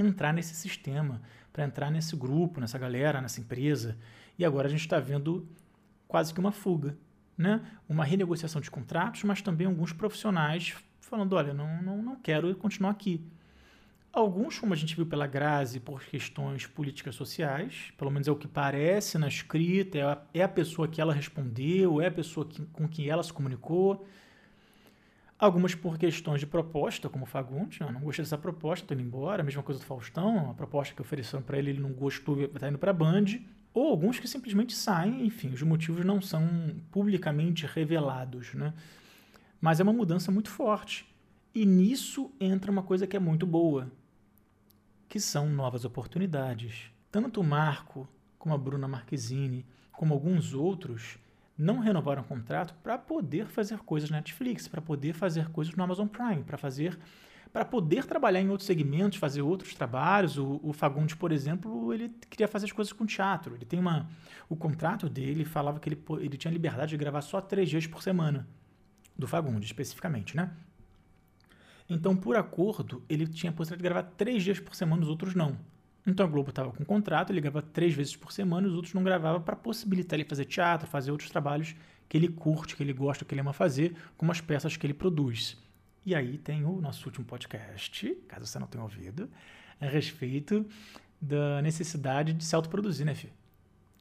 entrar 0.00 0.32
nesse 0.32 0.54
sistema, 0.54 1.20
para 1.52 1.64
entrar 1.64 1.90
nesse 1.90 2.16
grupo, 2.16 2.60
nessa 2.60 2.78
galera, 2.78 3.20
nessa 3.20 3.40
empresa. 3.40 3.96
E 4.38 4.44
agora 4.44 4.68
a 4.68 4.70
gente 4.70 4.80
está 4.80 4.98
vendo 5.00 5.48
quase 6.06 6.32
que 6.32 6.40
uma 6.40 6.52
fuga, 6.52 6.96
né? 7.36 7.60
uma 7.88 8.04
renegociação 8.04 8.60
de 8.60 8.70
contratos, 8.70 9.22
mas 9.24 9.42
também 9.42 9.66
alguns 9.66 9.92
profissionais 9.92 10.74
falando: 11.00 11.34
olha, 11.34 11.52
não, 11.52 11.82
não, 11.82 12.02
não 12.02 12.16
quero 12.16 12.54
continuar 12.54 12.90
aqui. 12.90 13.24
Alguns, 14.12 14.58
como 14.58 14.74
a 14.74 14.76
gente 14.76 14.96
viu 14.96 15.06
pela 15.06 15.26
Grazi, 15.26 15.78
por 15.78 16.02
questões 16.02 16.66
políticas 16.66 17.14
sociais, 17.14 17.92
pelo 17.96 18.10
menos 18.10 18.26
é 18.26 18.32
o 18.32 18.36
que 18.36 18.48
parece 18.48 19.16
na 19.18 19.28
escrita, 19.28 19.98
é 19.98 20.02
a, 20.02 20.22
é 20.34 20.42
a 20.42 20.48
pessoa 20.48 20.88
que 20.88 21.00
ela 21.00 21.14
respondeu, 21.14 22.00
é 22.00 22.08
a 22.08 22.10
pessoa 22.10 22.44
que, 22.44 22.60
com 22.72 22.88
quem 22.88 23.08
ela 23.08 23.22
se 23.22 23.32
comunicou. 23.32 24.04
Algumas 25.40 25.74
por 25.74 25.96
questões 25.96 26.38
de 26.38 26.46
proposta, 26.46 27.08
como 27.08 27.24
o 27.24 27.26
Fagundes, 27.26 27.78
não, 27.78 27.90
não 27.90 28.02
gostei 28.02 28.22
dessa 28.22 28.36
proposta, 28.36 28.84
estou 28.84 28.94
indo 28.94 29.06
embora. 29.06 29.40
A 29.40 29.44
mesma 29.44 29.62
coisa 29.62 29.80
do 29.80 29.86
Faustão, 29.86 30.50
a 30.50 30.54
proposta 30.54 30.94
que 30.94 31.00
ofereceram 31.00 31.42
para 31.42 31.58
ele, 31.58 31.70
ele 31.70 31.80
não 31.80 31.94
gostou, 31.94 32.38
está 32.42 32.68
indo 32.68 32.76
para 32.76 32.90
a 32.90 32.94
Band. 32.94 33.24
Ou 33.72 33.88
alguns 33.88 34.18
que 34.18 34.28
simplesmente 34.28 34.74
saem, 34.74 35.24
enfim, 35.24 35.48
os 35.48 35.62
motivos 35.62 36.04
não 36.04 36.20
são 36.20 36.46
publicamente 36.90 37.64
revelados, 37.64 38.52
né? 38.52 38.74
Mas 39.58 39.80
é 39.80 39.82
uma 39.82 39.94
mudança 39.94 40.30
muito 40.30 40.50
forte. 40.50 41.06
E 41.54 41.64
nisso 41.64 42.30
entra 42.38 42.70
uma 42.70 42.82
coisa 42.82 43.06
que 43.06 43.16
é 43.16 43.20
muito 43.20 43.46
boa, 43.46 43.90
que 45.08 45.18
são 45.18 45.48
novas 45.48 45.86
oportunidades. 45.86 46.90
Tanto 47.10 47.40
o 47.40 47.44
Marco, 47.44 48.06
como 48.38 48.54
a 48.54 48.58
Bruna 48.58 48.86
Marquezine, 48.86 49.64
como 49.90 50.12
alguns 50.12 50.52
outros, 50.52 51.16
não 51.60 51.78
renovaram 51.78 52.22
o 52.22 52.24
contrato 52.24 52.74
para 52.82 52.96
poder 52.96 53.46
fazer 53.46 53.78
coisas 53.80 54.08
na 54.08 54.16
Netflix, 54.16 54.66
para 54.66 54.80
poder 54.80 55.12
fazer 55.12 55.50
coisas 55.50 55.74
no 55.74 55.84
Amazon 55.84 56.06
Prime, 56.06 56.42
para 56.42 56.56
fazer 56.56 56.98
para 57.52 57.64
poder 57.64 58.04
trabalhar 58.04 58.40
em 58.40 58.48
outros 58.48 58.66
segmentos, 58.66 59.18
fazer 59.18 59.42
outros 59.42 59.74
trabalhos. 59.74 60.38
O, 60.38 60.60
o, 60.62 60.72
Fagundes, 60.72 61.16
por 61.16 61.32
exemplo, 61.32 61.92
ele 61.92 62.08
queria 62.30 62.46
fazer 62.46 62.66
as 62.66 62.72
coisas 62.72 62.92
com 62.92 63.04
teatro. 63.04 63.56
Ele 63.56 63.64
tem 63.64 63.78
uma 63.78 64.08
o 64.48 64.54
contrato 64.54 65.08
dele 65.08 65.44
falava 65.44 65.80
que 65.80 65.88
ele, 65.88 66.00
ele 66.20 66.36
tinha 66.36 66.52
liberdade 66.52 66.90
de 66.90 66.96
gravar 66.96 67.20
só 67.22 67.40
três 67.40 67.68
dias 67.68 67.88
por 67.88 68.04
semana 68.04 68.48
do 69.18 69.26
Fagundes, 69.26 69.68
especificamente, 69.68 70.36
né? 70.36 70.52
Então, 71.88 72.16
por 72.16 72.36
acordo, 72.36 73.02
ele 73.08 73.26
tinha 73.26 73.50
a 73.50 73.52
possibilidade 73.52 73.82
de 73.82 73.94
gravar 73.94 74.14
três 74.16 74.44
dias 74.44 74.60
por 74.60 74.76
semana, 74.76 75.02
os 75.02 75.08
outros 75.08 75.34
não. 75.34 75.58
Então 76.06 76.26
a 76.26 76.28
Globo 76.28 76.50
estava 76.50 76.72
com 76.72 76.82
um 76.82 76.86
contrato, 76.86 77.30
ele 77.30 77.40
gravava 77.40 77.66
três 77.72 77.94
vezes 77.94 78.16
por 78.16 78.32
semana, 78.32 78.66
os 78.66 78.74
outros 78.74 78.94
não 78.94 79.02
gravavam 79.02 79.40
para 79.42 79.54
possibilitar 79.54 80.18
ele 80.18 80.28
fazer 80.28 80.44
teatro, 80.46 80.88
fazer 80.88 81.10
outros 81.10 81.30
trabalhos 81.30 81.74
que 82.08 82.16
ele 82.16 82.28
curte, 82.28 82.74
que 82.74 82.82
ele 82.82 82.92
gosta, 82.92 83.24
que 83.24 83.34
ele 83.34 83.40
ama 83.40 83.52
fazer, 83.52 83.94
como 84.16 84.32
as 84.32 84.40
peças 84.40 84.76
que 84.76 84.86
ele 84.86 84.94
produz. 84.94 85.56
E 86.04 86.14
aí 86.14 86.38
tem 86.38 86.64
o 86.64 86.80
nosso 86.80 87.06
último 87.06 87.26
podcast, 87.26 88.14
caso 88.26 88.46
você 88.46 88.58
não 88.58 88.66
tenha 88.66 88.82
ouvido, 88.82 89.30
a 89.80 89.86
respeito 89.86 90.66
da 91.20 91.60
necessidade 91.62 92.32
de 92.32 92.44
se 92.44 92.54
autoproduzir, 92.54 93.04
né, 93.04 93.14
Fih? 93.14 93.30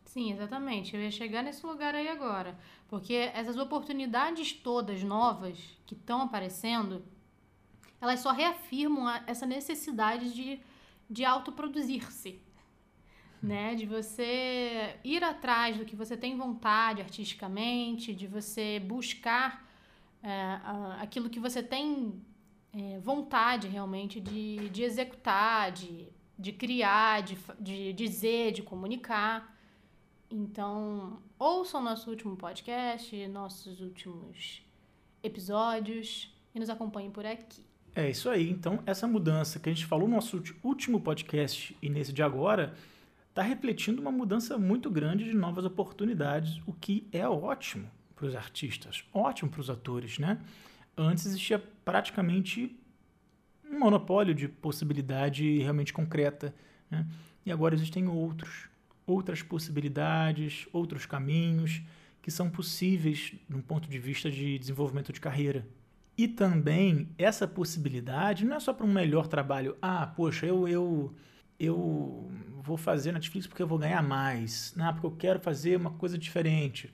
Sim, 0.06 0.32
exatamente. 0.32 0.96
Eu 0.96 1.02
ia 1.02 1.12
chegar 1.12 1.44
nesse 1.44 1.64
lugar 1.66 1.94
aí 1.94 2.08
agora. 2.08 2.58
Porque 2.88 3.14
essas 3.14 3.58
oportunidades 3.58 4.54
todas 4.54 5.04
novas 5.04 5.78
que 5.86 5.94
estão 5.94 6.22
aparecendo, 6.22 7.06
elas 8.02 8.20
só 8.22 8.32
reafirmam 8.32 9.08
essa 9.28 9.46
necessidade 9.46 10.34
de, 10.34 10.60
de 11.10 11.26
autoproduzir-se. 11.26 12.42
Né? 13.42 13.76
De 13.76 13.86
você 13.86 15.00
ir 15.04 15.24
atrás 15.24 15.78
do 15.78 15.86
que 15.86 15.96
você 15.96 16.18
tem 16.18 16.38
vontade 16.38 17.02
artisticamente, 17.02 18.14
de 18.14 18.28
você 18.28 18.80
buscar 18.80 19.66
é, 20.22 20.60
aquilo 21.00 21.30
que 21.30 21.40
você 21.40 21.64
tem 21.64 22.22
é, 22.74 23.00
vontade 23.00 23.68
realmente 23.68 24.20
de, 24.20 24.70
de 24.70 24.84
executar, 24.84 25.72
de, 25.72 26.08
de 26.38 26.52
criar, 26.52 27.24
de, 27.24 27.38
de 27.60 27.94
dizer, 27.94 28.52
de 28.52 28.62
comunicar. 28.62 29.58
Então, 30.30 31.22
ouçam 31.40 31.82
nosso 31.82 32.10
último 32.10 32.36
podcast, 32.36 33.28
nossos 33.30 33.82
últimos 33.82 34.62
episódios 35.24 36.36
e 36.54 36.60
nos 36.60 36.70
acompanhem 36.70 37.10
por 37.10 37.26
aqui. 37.26 37.69
É 37.96 38.10
isso 38.10 38.30
aí. 38.30 38.50
Então, 38.50 38.82
essa 38.86 39.08
mudança 39.08 39.60
que 39.60 39.70
a 39.70 39.74
gente 39.74 39.86
falou 39.86 40.08
no 40.08 40.16
nosso 40.16 40.42
último 40.64 41.00
podcast 41.00 41.76
e 41.82 41.90
nesse 41.90 42.14
de 42.14 42.22
agora 42.24 42.74
está 43.30 43.42
refletindo 43.42 44.02
uma 44.02 44.12
mudança 44.12 44.58
muito 44.58 44.90
grande 44.90 45.24
de 45.24 45.34
novas 45.34 45.66
oportunidades, 45.66 46.62
o 46.66 46.74
que 46.74 47.08
é 47.12 47.28
ótimo 47.28 47.90
para 48.16 48.26
os 48.26 48.36
artistas, 48.36 49.04
ótimo 49.14 49.50
para 49.50 49.62
os 49.62 49.70
atores, 49.70 50.20
né? 50.20 50.40
Antes 50.98 51.26
existia 51.26 51.58
praticamente 51.86 52.78
um 53.64 53.80
monopólio 53.80 54.36
de 54.36 54.48
possibilidade 54.48 55.60
realmente 55.60 55.94
concreta, 55.94 56.54
né? 56.92 57.08
E 57.46 57.52
agora 57.52 57.74
existem 57.74 58.08
outros, 58.08 58.68
outras 59.08 59.42
possibilidades, 59.42 60.68
outros 60.74 61.06
caminhos 61.06 61.82
que 62.22 62.30
são 62.30 62.50
possíveis 62.50 63.34
do 63.48 63.60
ponto 63.60 63.90
de 63.90 63.98
vista 63.98 64.30
de 64.30 64.60
desenvolvimento 64.60 65.14
de 65.14 65.22
carreira. 65.22 65.66
E 66.20 66.28
também 66.28 67.08
essa 67.18 67.48
possibilidade 67.48 68.44
não 68.44 68.58
é 68.58 68.60
só 68.60 68.74
para 68.74 68.86
um 68.86 68.92
melhor 68.92 69.26
trabalho. 69.26 69.78
Ah, 69.82 70.06
poxa, 70.06 70.46
eu, 70.46 70.68
eu, 70.68 71.16
eu 71.58 72.30
vou 72.62 72.76
fazer 72.76 73.14
Netflix 73.14 73.48
porque 73.48 73.64
eu 73.64 73.68
vou 73.68 73.78
ganhar 73.78 74.04
mais. 74.04 74.74
Não, 74.76 74.92
porque 74.92 75.08
eu 75.08 75.12
quero 75.12 75.40
fazer 75.40 75.78
uma 75.78 75.92
coisa 75.92 76.18
diferente. 76.18 76.94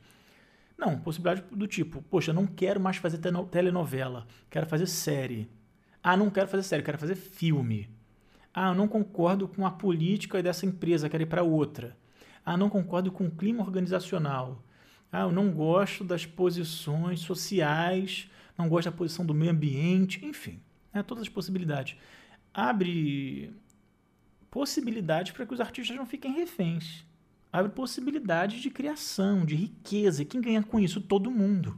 Não, 0.77 1.00
possibilidade 1.00 1.44
do 1.51 1.65
tipo, 1.65 2.03
poxa, 2.03 2.32
não 2.32 2.46
quero 2.46 2.79
mais 2.79 2.98
fazer 2.98 3.17
telenovela, 3.50 4.27
quero 4.48 4.67
fazer 4.67 4.86
série. 4.86 5.50
Ah, 6.03 6.15
não 6.15 6.29
quero 6.29 6.48
fazer 6.48 6.62
série, 6.62 6.84
quero 6.84 7.00
fazer 7.00 7.15
filme. 7.15 7.89
Ah, 8.53 8.67
eu 8.70 8.75
não 8.75 8.88
concordo 8.88 9.48
com 9.48 9.65
a 9.65 9.72
política 9.72 10.44
dessa 10.44 10.67
empresa, 10.67 11.10
quero 11.10 11.24
ir 11.24 11.25
para 11.25 11.41
outra. 11.41 11.98
Ah, 12.46 12.55
não 12.55 12.70
concordo 12.70 13.12
com 13.12 13.25
o 13.25 13.32
clima 13.32 13.63
organizacional. 13.63 14.63
Ah, 15.12 15.22
eu 15.22 15.32
não 15.32 15.50
gosto 15.50 16.03
das 16.03 16.27
posições 16.27 17.22
sociais, 17.22 18.29
não 18.58 18.70
gosto 18.70 18.90
da 18.90 18.96
posição 18.96 19.26
do 19.26 19.34
meio 19.34 19.52
ambiente, 19.52 20.26
enfim, 20.26 20.60
né, 20.94 21.04
todas 21.04 21.24
as 21.24 21.30
possibilidades. 21.30 21.98
Abre 22.54 23.54
possibilidades 24.50 25.32
para 25.32 25.46
que 25.46 25.54
os 25.54 25.60
artistas 25.60 25.96
não 25.96 26.06
fiquem 26.06 26.34
reféns 26.34 27.06
abre 27.58 27.72
possibilidades 27.72 28.62
de 28.62 28.70
criação, 28.70 29.46
de 29.46 29.56
riqueza. 29.56 30.22
E 30.22 30.26
quem 30.26 30.42
ganha 30.42 30.62
com 30.62 30.78
isso? 30.78 31.00
Todo 31.00 31.32
mundo. 31.32 31.78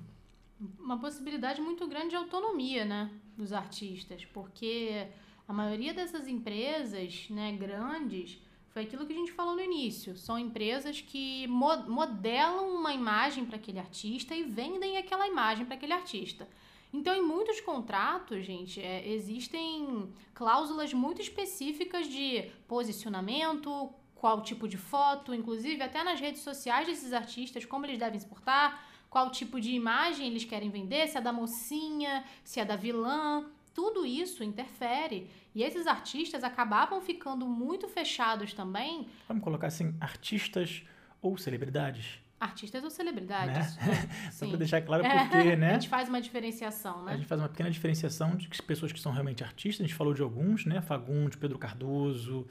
Uma 0.80 0.98
possibilidade 0.98 1.62
muito 1.62 1.88
grande 1.88 2.10
de 2.10 2.16
autonomia, 2.16 2.84
né, 2.84 3.12
dos 3.38 3.54
artistas, 3.54 4.26
porque 4.26 5.08
a 5.48 5.54
maioria 5.54 5.94
dessas 5.94 6.28
empresas, 6.28 7.28
né, 7.30 7.52
grandes, 7.52 8.40
foi 8.70 8.84
aquilo 8.84 9.06
que 9.06 9.14
a 9.14 9.16
gente 9.16 9.32
falou 9.32 9.54
no 9.54 9.62
início. 9.62 10.18
São 10.18 10.40
empresas 10.40 11.00
que 11.00 11.46
modelam 11.48 12.76
uma 12.76 12.92
imagem 12.92 13.46
para 13.46 13.58
aquele 13.58 13.78
artista 13.78 14.36
e 14.36 14.44
vendem 14.44 14.98
aquela 14.98 15.28
imagem 15.28 15.64
para 15.64 15.76
aquele 15.76 15.94
artista. 15.94 16.48
Então, 16.94 17.14
em 17.14 17.22
muitos 17.22 17.60
contratos, 17.62 18.46
gente, 18.46 18.82
é, 18.82 19.08
existem 19.08 20.12
cláusulas 20.34 20.94
muito 20.94 21.22
específicas 21.22 22.08
de 22.08 22.50
posicionamento, 22.68 23.92
qual 24.16 24.42
tipo 24.42 24.68
de 24.68 24.78
foto, 24.78 25.34
inclusive 25.34 25.82
até 25.82 26.04
nas 26.04 26.20
redes 26.20 26.42
sociais 26.42 26.88
desses 26.88 27.14
artistas, 27.14 27.66
como 27.66 27.86
eles 27.86 28.00
devem 28.00 28.20
se 28.20 28.26
portar, 28.26 28.84
qual 29.10 29.32
tipo 29.32 29.60
de 29.60 29.72
imagem 29.72 30.28
eles 30.28 30.44
querem 30.44 30.70
vender, 30.70 31.08
se 31.08 31.18
é 31.18 31.22
da 31.22 31.32
mocinha, 31.32 32.24
se 32.44 32.60
é 32.60 32.66
da 32.66 32.76
vilã, 32.76 33.46
tudo 33.74 34.06
isso 34.06 34.44
interfere. 34.44 35.30
E 35.54 35.64
esses 35.64 35.88
artistas 35.88 36.44
acabavam 36.44 37.00
ficando 37.00 37.46
muito 37.46 37.88
fechados 37.88 38.54
também. 38.54 39.08
Vamos 39.28 39.44
colocar 39.44 39.68
assim, 39.68 39.96
artistas 40.00 40.84
ou 41.22 41.38
celebridades? 41.38 42.20
Artistas 42.40 42.84
ou 42.84 42.90
celebridades. 42.90 43.76
Né? 43.78 44.10
Só 44.32 44.48
para 44.48 44.58
deixar 44.58 44.82
claro 44.82 45.04
porque, 45.32 45.56
né? 45.56 45.72
A 45.72 45.74
gente 45.74 45.90
faz 45.90 46.08
uma 46.08 46.22
diferenciação, 46.22 47.04
né? 47.04 47.14
A 47.14 47.16
gente 47.18 47.28
faz 47.28 47.42
uma 47.42 47.50
pequena 47.50 47.72
diferenciação 47.72 48.36
de 48.36 48.48
pessoas 48.64 48.92
que 48.92 49.00
são 49.00 49.12
realmente 49.12 49.44
artistas. 49.44 49.84
A 49.84 49.88
gente 49.88 49.96
falou 49.96 50.14
de 50.14 50.22
alguns, 50.22 50.66
né? 50.66 50.82
Fagundes, 50.82 51.38
Pedro 51.38 51.58
Cardoso, 51.58 52.48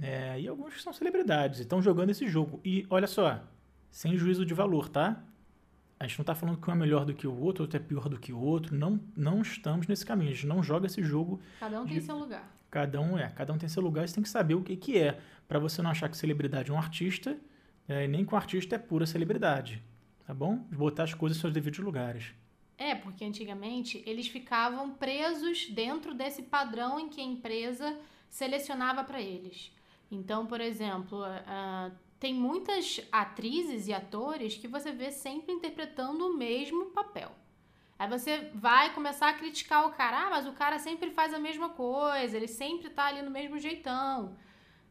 é, 0.00 0.40
e 0.40 0.46
alguns 0.46 0.74
que 0.74 0.82
são 0.82 0.92
celebridades 0.92 1.60
e 1.60 1.62
estão 1.62 1.80
jogando 1.80 2.10
esse 2.10 2.26
jogo. 2.26 2.60
E 2.62 2.86
olha 2.90 3.06
só, 3.06 3.42
sem 3.90 4.16
juízo 4.16 4.44
de 4.44 4.52
valor, 4.52 4.88
tá? 4.88 5.22
A 5.98 6.06
gente 6.06 6.18
não 6.18 6.24
está 6.24 6.34
falando 6.34 6.58
que 6.58 6.68
um 6.68 6.72
é 6.72 6.76
melhor 6.76 7.04
do 7.04 7.14
que 7.14 7.26
o 7.26 7.40
outro, 7.40 7.64
outro 7.64 7.76
é 7.76 7.80
pior 7.80 8.08
do 8.08 8.18
que 8.18 8.32
o 8.32 8.38
outro. 8.38 8.74
Não, 8.74 9.00
não 9.16 9.40
estamos 9.40 9.86
nesse 9.86 10.04
caminho. 10.04 10.30
A 10.30 10.34
gente 10.34 10.46
não 10.46 10.62
joga 10.62 10.86
esse 10.86 11.02
jogo. 11.02 11.40
Cada 11.60 11.80
um 11.80 11.86
de... 11.86 11.92
tem 11.92 12.00
seu 12.00 12.18
lugar. 12.18 12.52
Cada 12.70 13.00
um 13.00 13.18
é, 13.18 13.28
cada 13.28 13.52
um 13.52 13.58
tem 13.58 13.68
seu 13.68 13.82
lugar. 13.82 14.08
Você 14.08 14.14
tem 14.14 14.22
que 14.22 14.28
saber 14.28 14.54
o 14.54 14.62
que, 14.62 14.76
que 14.76 14.98
é, 14.98 15.18
para 15.46 15.58
você 15.58 15.80
não 15.80 15.90
achar 15.90 16.08
que 16.08 16.16
celebridade 16.16 16.70
é 16.70 16.74
um 16.74 16.78
artista 16.78 17.38
é, 17.92 18.06
nem 18.06 18.26
o 18.30 18.36
artista 18.36 18.76
é 18.76 18.78
pura 18.78 19.06
celebridade, 19.06 19.82
tá 20.26 20.32
bom? 20.32 20.56
Botar 20.72 21.04
as 21.04 21.14
coisas 21.14 21.38
em 21.38 21.40
seus 21.40 21.52
devidos 21.52 21.78
lugares. 21.80 22.34
É, 22.78 22.94
porque 22.94 23.24
antigamente 23.24 24.02
eles 24.06 24.26
ficavam 24.26 24.90
presos 24.94 25.68
dentro 25.68 26.14
desse 26.14 26.42
padrão 26.42 26.98
em 26.98 27.08
que 27.08 27.20
a 27.20 27.24
empresa 27.24 27.96
selecionava 28.28 29.04
para 29.04 29.20
eles. 29.20 29.72
Então, 30.10 30.46
por 30.46 30.60
exemplo, 30.60 31.22
uh, 31.22 31.92
tem 32.18 32.34
muitas 32.34 33.00
atrizes 33.10 33.88
e 33.88 33.92
atores 33.92 34.56
que 34.56 34.68
você 34.68 34.92
vê 34.92 35.10
sempre 35.10 35.52
interpretando 35.52 36.26
o 36.26 36.36
mesmo 36.36 36.86
papel. 36.86 37.30
Aí 37.98 38.08
você 38.08 38.50
vai 38.54 38.92
começar 38.92 39.28
a 39.28 39.34
criticar 39.34 39.86
o 39.86 39.92
cara, 39.92 40.26
ah, 40.26 40.30
mas 40.30 40.46
o 40.46 40.52
cara 40.52 40.78
sempre 40.78 41.10
faz 41.10 41.32
a 41.32 41.38
mesma 41.38 41.68
coisa, 41.68 42.36
ele 42.36 42.48
sempre 42.48 42.90
tá 42.90 43.06
ali 43.06 43.22
no 43.22 43.30
mesmo 43.30 43.58
jeitão. 43.58 44.36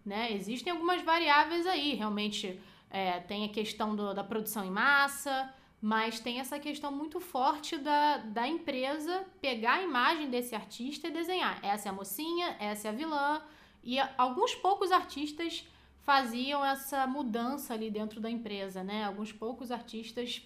Né? 0.06 0.32
Existem 0.34 0.72
algumas 0.72 1.02
variáveis 1.02 1.68
aí, 1.68 1.94
realmente 1.94 2.60
é, 2.92 3.20
tem 3.22 3.46
a 3.46 3.50
questão 3.50 3.96
do, 3.96 4.14
da 4.14 4.24
produção 4.24 4.66
em 4.66 4.70
massa, 4.70 5.50
mas 5.82 6.20
tem 6.20 6.40
essa 6.40 6.60
questão 6.60 6.92
muito 6.92 7.20
forte 7.20 7.78
da, 7.78 8.18
da 8.18 8.48
empresa 8.48 9.26
pegar 9.42 9.76
a 9.76 9.82
imagem 9.82 10.30
desse 10.30 10.54
artista 10.54 11.08
e 11.08 11.12
desenhar. 11.12 11.60
Essa 11.64 11.88
é 11.88 11.92
a 11.92 11.94
mocinha, 11.94 12.56
essa 12.60 12.88
é 12.88 12.92
a 12.92 12.94
vilã. 12.94 13.42
E 13.84 13.98
alguns 14.18 14.54
poucos 14.54 14.92
artistas 14.92 15.66
faziam 16.04 16.64
essa 16.64 17.08
mudança 17.08 17.74
ali 17.74 17.90
dentro 17.90 18.20
da 18.20 18.30
empresa, 18.30 18.84
né? 18.84 19.06
Alguns 19.06 19.32
poucos 19.32 19.72
artistas 19.72 20.44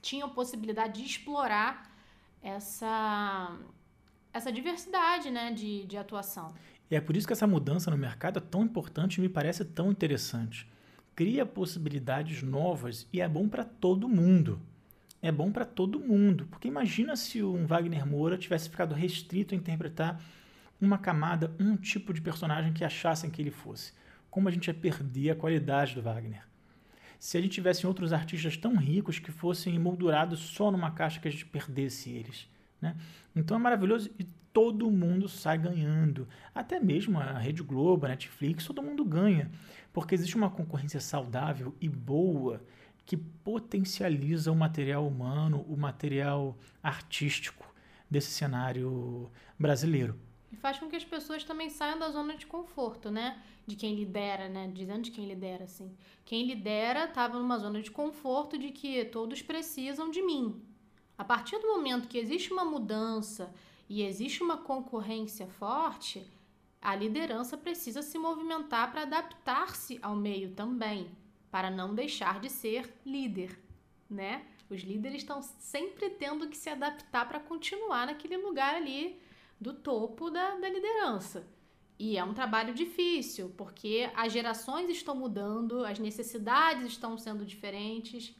tinham 0.00 0.30
possibilidade 0.30 1.02
de 1.02 1.06
explorar 1.06 1.90
essa, 2.42 3.58
essa 4.32 4.52
diversidade 4.52 5.30
né, 5.30 5.52
de, 5.52 5.84
de 5.84 5.96
atuação. 5.96 6.54
E 6.90 6.94
é 6.94 7.00
por 7.00 7.16
isso 7.16 7.26
que 7.26 7.32
essa 7.32 7.46
mudança 7.46 7.90
no 7.90 7.98
mercado 7.98 8.38
é 8.38 8.40
tão 8.40 8.62
importante 8.62 9.18
e 9.18 9.20
me 9.20 9.28
parece 9.28 9.64
tão 9.64 9.90
interessante 9.90 10.66
cria 11.18 11.44
possibilidades 11.44 12.44
novas 12.44 13.08
e 13.12 13.20
é 13.20 13.28
bom 13.28 13.48
para 13.48 13.64
todo 13.64 14.08
mundo. 14.08 14.60
É 15.20 15.32
bom 15.32 15.50
para 15.50 15.64
todo 15.64 15.98
mundo, 15.98 16.46
porque 16.48 16.68
imagina 16.68 17.16
se 17.16 17.42
um 17.42 17.66
Wagner 17.66 18.06
Moura 18.06 18.38
tivesse 18.38 18.70
ficado 18.70 18.94
restrito 18.94 19.52
a 19.52 19.58
interpretar 19.58 20.22
uma 20.80 20.96
camada, 20.96 21.52
um 21.58 21.76
tipo 21.76 22.14
de 22.14 22.20
personagem 22.20 22.72
que 22.72 22.84
achassem 22.84 23.30
que 23.30 23.42
ele 23.42 23.50
fosse. 23.50 23.92
Como 24.30 24.46
a 24.46 24.52
gente 24.52 24.68
ia 24.68 24.74
perder 24.74 25.30
a 25.30 25.34
qualidade 25.34 25.96
do 25.96 26.02
Wagner? 26.02 26.46
Se 27.18 27.36
a 27.36 27.40
gente 27.40 27.50
tivesse 27.50 27.84
outros 27.84 28.12
artistas 28.12 28.56
tão 28.56 28.76
ricos 28.76 29.18
que 29.18 29.32
fossem 29.32 29.74
emoldurados 29.74 30.38
só 30.38 30.70
numa 30.70 30.92
caixa 30.92 31.18
que 31.18 31.26
a 31.26 31.32
gente 31.32 31.46
perdesse 31.46 32.10
eles. 32.10 32.48
Né? 32.80 32.94
Então 33.34 33.56
é 33.56 33.60
maravilhoso 33.60 34.08
e 34.20 34.28
todo 34.58 34.90
mundo 34.90 35.28
sai 35.28 35.56
ganhando. 35.56 36.26
Até 36.52 36.80
mesmo 36.80 37.16
a 37.16 37.38
Rede 37.38 37.62
Globo, 37.62 38.06
a 38.06 38.08
Netflix, 38.08 38.66
todo 38.66 38.82
mundo 38.82 39.04
ganha. 39.04 39.48
Porque 39.92 40.16
existe 40.16 40.34
uma 40.34 40.50
concorrência 40.50 40.98
saudável 40.98 41.76
e 41.80 41.88
boa 41.88 42.60
que 43.06 43.16
potencializa 43.16 44.50
o 44.50 44.56
material 44.56 45.06
humano, 45.06 45.64
o 45.68 45.76
material 45.76 46.58
artístico 46.82 47.72
desse 48.10 48.32
cenário 48.32 49.30
brasileiro. 49.56 50.18
E 50.50 50.56
faz 50.56 50.80
com 50.80 50.88
que 50.88 50.96
as 50.96 51.04
pessoas 51.04 51.44
também 51.44 51.70
saiam 51.70 51.96
da 51.96 52.10
zona 52.10 52.36
de 52.36 52.44
conforto, 52.44 53.12
né? 53.12 53.40
De 53.64 53.76
quem 53.76 53.94
lidera, 53.94 54.48
né? 54.48 54.68
Dizendo 54.74 55.02
de 55.02 55.12
quem 55.12 55.28
lidera, 55.28 55.64
assim. 55.64 55.94
Quem 56.24 56.44
lidera 56.44 57.04
estava 57.04 57.38
numa 57.38 57.58
zona 57.58 57.80
de 57.80 57.92
conforto 57.92 58.58
de 58.58 58.72
que 58.72 59.04
todos 59.04 59.40
precisam 59.40 60.10
de 60.10 60.20
mim. 60.20 60.60
A 61.16 61.24
partir 61.24 61.60
do 61.60 61.68
momento 61.68 62.08
que 62.08 62.18
existe 62.18 62.52
uma 62.52 62.64
mudança 62.64 63.54
e 63.88 64.02
existe 64.02 64.42
uma 64.42 64.58
concorrência 64.58 65.46
forte, 65.46 66.26
a 66.80 66.94
liderança 66.94 67.56
precisa 67.56 68.02
se 68.02 68.18
movimentar 68.18 68.92
para 68.92 69.02
adaptar-se 69.02 69.98
ao 70.02 70.14
meio 70.14 70.52
também, 70.52 71.10
para 71.50 71.70
não 71.70 71.94
deixar 71.94 72.40
de 72.40 72.50
ser 72.50 72.92
líder, 73.04 73.58
né? 74.08 74.46
Os 74.70 74.82
líderes 74.82 75.22
estão 75.22 75.40
sempre 75.42 76.10
tendo 76.10 76.48
que 76.48 76.56
se 76.56 76.68
adaptar 76.68 77.26
para 77.26 77.40
continuar 77.40 78.06
naquele 78.06 78.36
lugar 78.36 78.74
ali 78.74 79.18
do 79.58 79.72
topo 79.72 80.30
da, 80.30 80.56
da 80.56 80.68
liderança. 80.68 81.46
E 81.98 82.16
é 82.16 82.22
um 82.22 82.34
trabalho 82.34 82.72
difícil, 82.74 83.52
porque 83.56 84.08
as 84.14 84.32
gerações 84.32 84.88
estão 84.88 85.16
mudando, 85.16 85.84
as 85.84 85.98
necessidades 85.98 86.86
estão 86.86 87.18
sendo 87.18 87.44
diferentes. 87.44 88.36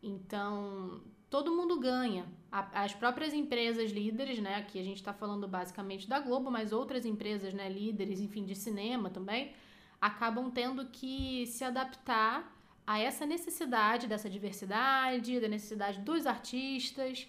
Então, 0.00 1.00
todo 1.28 1.56
mundo 1.56 1.80
ganha. 1.80 2.26
As 2.52 2.92
próprias 2.92 3.32
empresas 3.32 3.90
líderes, 3.90 4.38
né? 4.38 4.56
Aqui 4.56 4.78
a 4.78 4.84
gente 4.84 4.98
está 4.98 5.12
falando 5.12 5.48
basicamente 5.48 6.06
da 6.06 6.20
Globo, 6.20 6.50
mas 6.50 6.70
outras 6.70 7.06
empresas, 7.06 7.54
né, 7.54 7.66
líderes, 7.68 8.20
enfim, 8.20 8.44
de 8.44 8.54
cinema 8.54 9.08
também, 9.08 9.52
acabam 9.98 10.50
tendo 10.50 10.84
que 10.86 11.46
se 11.46 11.64
adaptar 11.64 12.54
a 12.86 12.98
essa 12.98 13.24
necessidade 13.24 14.06
dessa 14.06 14.28
diversidade, 14.28 15.40
da 15.40 15.48
necessidade 15.48 16.00
dos 16.00 16.26
artistas, 16.26 17.26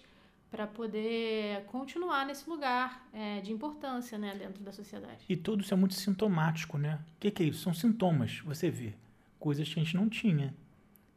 para 0.50 0.66
poder 0.66 1.64
continuar 1.64 2.26
nesse 2.26 2.48
lugar 2.48 3.08
é, 3.12 3.40
de 3.40 3.52
importância 3.52 4.16
né, 4.18 4.36
dentro 4.36 4.62
da 4.62 4.72
sociedade. 4.72 5.24
E 5.28 5.36
tudo 5.36 5.62
isso 5.62 5.74
é 5.74 5.76
muito 5.76 5.94
sintomático, 5.94 6.78
né? 6.78 7.00
O 7.16 7.20
que, 7.20 7.30
que 7.30 7.42
é 7.42 7.46
isso? 7.46 7.62
São 7.62 7.74
sintomas, 7.74 8.40
você 8.40 8.70
vê. 8.70 8.94
Coisas 9.40 9.66
que 9.66 9.80
a 9.80 9.82
gente 9.82 9.96
não 9.96 10.08
tinha 10.08 10.54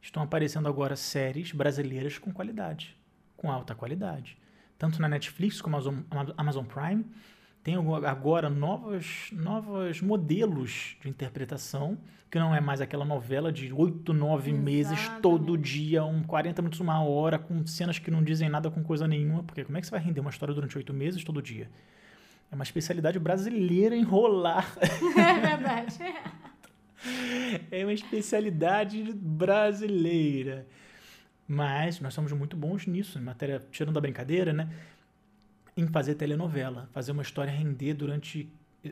estão 0.02 0.24
aparecendo 0.24 0.68
agora 0.68 0.96
séries 0.96 1.52
brasileiras 1.52 2.18
com 2.18 2.32
qualidade, 2.32 2.98
com 3.38 3.50
alta 3.50 3.74
qualidade. 3.74 4.38
Tanto 4.78 5.02
na 5.02 5.08
Netflix 5.08 5.62
como 5.62 5.80
na 5.80 6.34
Amazon 6.36 6.66
Prime, 6.66 7.06
tem 7.64 7.76
agora 8.06 8.50
novos, 8.50 9.30
novos 9.32 10.02
modelos 10.02 10.96
de 11.02 11.10
interpretação, 11.10 11.98
que 12.30 12.40
não 12.40 12.54
é 12.54 12.60
mais 12.62 12.82
aquela 12.82 13.06
novela 13.06 13.52
de 13.52 13.72
oito, 13.74 14.14
nove 14.14 14.52
meses, 14.52 15.10
todo 15.22 15.58
dia, 15.58 16.04
um 16.04 16.24
40 16.24 16.62
minutos, 16.62 16.80
uma 16.80 17.04
hora, 17.04 17.38
com 17.38 17.66
cenas 17.66 18.00
que 18.00 18.12
não 18.12 18.24
dizem 18.24 18.50
nada 18.50 18.70
com 18.70 18.84
coisa 18.84 19.08
nenhuma, 19.08 19.44
porque 19.44 19.64
como 19.64 19.78
é 19.78 19.82
que 19.82 19.88
você 19.88 19.92
vai 19.92 20.00
render 20.00 20.20
uma 20.20 20.30
história 20.30 20.54
durante 20.54 20.78
oito 20.78 20.94
meses, 20.94 21.24
todo 21.24 21.42
dia? 21.42 21.70
É 22.52 22.56
uma 22.56 22.64
especialidade 22.64 23.20
brasileira 23.20 23.96
enrolar. 23.96 24.74
É 25.18 25.40
verdade. 25.40 26.00
é 27.72 27.84
uma 27.84 27.94
especialidade 27.94 29.04
brasileira. 29.14 30.68
Mas 31.48 32.00
nós 32.02 32.14
somos 32.14 32.32
muito 32.34 32.58
bons 32.58 32.86
nisso, 32.86 33.18
em 33.18 33.22
matéria, 33.22 33.62
tirando 33.72 33.94
da 33.94 34.02
brincadeira, 34.02 34.52
né? 34.52 34.70
Em 35.76 35.88
fazer 35.88 36.16
telenovela, 36.16 36.90
fazer 36.92 37.12
uma 37.12 37.22
história 37.22 37.52
render 37.52 37.94
durante 37.94 38.50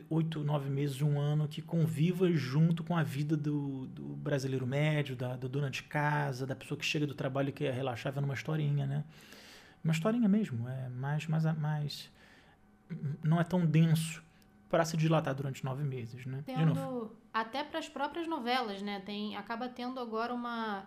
oito, 0.08 0.42
nove 0.42 0.70
meses, 0.70 1.00
um 1.02 1.18
ano, 1.18 1.46
que 1.48 1.60
conviva 1.60 2.30
junto 2.32 2.82
com 2.82 2.96
a 2.96 3.02
vida 3.02 3.36
do, 3.36 3.86
do 3.86 4.02
brasileiro 4.16 4.66
médio, 4.66 5.14
da, 5.14 5.36
do 5.36 5.48
dona 5.48 5.70
de 5.70 5.82
casa, 5.82 6.46
da 6.46 6.56
pessoa 6.56 6.78
que 6.78 6.84
chega 6.84 7.06
do 7.06 7.14
trabalho 7.14 7.50
e 7.50 7.52
quer 7.52 7.72
relaxar 7.72 8.12
vendo 8.12 8.24
uma 8.24 8.34
historinha, 8.34 8.86
né? 8.86 9.04
Uma 9.84 9.92
historinha 9.92 10.28
mesmo, 10.28 10.68
é 10.68 10.88
mais, 10.88 11.26
mais, 11.26 11.44
mais 11.56 12.10
não 13.22 13.40
é 13.40 13.44
tão 13.44 13.64
denso 13.64 14.22
para 14.68 14.84
se 14.84 14.96
dilatar 14.96 15.34
durante 15.34 15.64
nove 15.64 15.84
meses, 15.84 16.26
né? 16.26 16.42
Tendo, 16.44 17.12
até 17.32 17.62
para 17.62 17.78
as 17.78 17.88
próprias 17.88 18.26
novelas, 18.26 18.82
né? 18.82 19.00
Tem, 19.00 19.36
acaba 19.36 19.68
tendo 19.68 20.00
agora 20.00 20.34
uma 20.34 20.84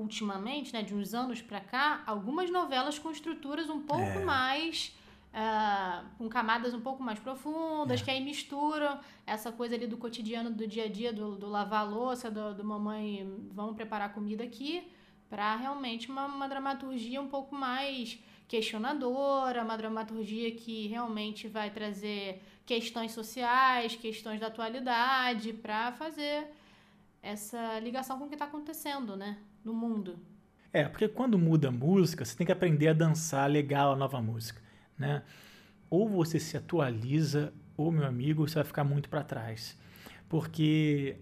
ultimamente, 0.00 0.72
né, 0.72 0.82
de 0.82 0.94
uns 0.94 1.14
anos 1.14 1.42
para 1.42 1.60
cá, 1.60 2.02
algumas 2.06 2.50
novelas 2.50 2.98
com 2.98 3.10
estruturas 3.10 3.68
um 3.68 3.80
pouco 3.80 4.02
é. 4.02 4.24
mais 4.24 4.96
uh, 5.34 6.06
com 6.16 6.28
camadas 6.28 6.74
um 6.74 6.80
pouco 6.80 7.02
mais 7.02 7.18
profundas, 7.18 8.00
é. 8.00 8.04
que 8.04 8.10
aí 8.10 8.20
misturam 8.22 8.98
essa 9.26 9.52
coisa 9.52 9.74
ali 9.74 9.86
do 9.86 9.96
cotidiano, 9.96 10.50
do 10.50 10.66
dia 10.66 10.84
a 10.84 10.88
dia, 10.88 11.12
do, 11.12 11.36
do 11.36 11.48
lavar 11.48 11.80
a 11.80 11.84
louça, 11.84 12.30
do, 12.30 12.54
do 12.54 12.64
mamãe, 12.64 13.28
vamos 13.52 13.76
preparar 13.76 14.12
comida 14.12 14.44
aqui, 14.44 14.88
para 15.28 15.56
realmente 15.56 16.10
uma, 16.10 16.26
uma 16.26 16.48
dramaturgia 16.48 17.20
um 17.20 17.28
pouco 17.28 17.54
mais 17.54 18.18
questionadora, 18.48 19.62
uma 19.62 19.76
dramaturgia 19.76 20.50
que 20.50 20.88
realmente 20.88 21.46
vai 21.46 21.70
trazer 21.70 22.42
questões 22.66 23.12
sociais, 23.12 23.94
questões 23.94 24.40
da 24.40 24.48
atualidade, 24.48 25.52
para 25.52 25.92
fazer 25.92 26.48
essa 27.22 27.78
ligação 27.78 28.18
com 28.18 28.24
o 28.24 28.28
que 28.28 28.34
está 28.34 28.46
acontecendo, 28.46 29.16
né, 29.16 29.38
no 29.64 29.74
mundo. 29.74 30.18
É, 30.72 30.84
porque 30.84 31.08
quando 31.08 31.38
muda 31.38 31.68
a 31.68 31.72
música, 31.72 32.24
você 32.24 32.36
tem 32.36 32.46
que 32.46 32.52
aprender 32.52 32.88
a 32.88 32.92
dançar 32.92 33.50
legal 33.50 33.92
a 33.92 33.96
nova 33.96 34.20
música, 34.22 34.60
né? 34.96 35.22
Ou 35.88 36.08
você 36.08 36.38
se 36.38 36.56
atualiza, 36.56 37.52
ou 37.76 37.90
meu 37.90 38.06
amigo, 38.06 38.46
você 38.46 38.54
vai 38.56 38.64
ficar 38.64 38.84
muito 38.84 39.08
para 39.08 39.24
trás, 39.24 39.76
porque 40.28 41.16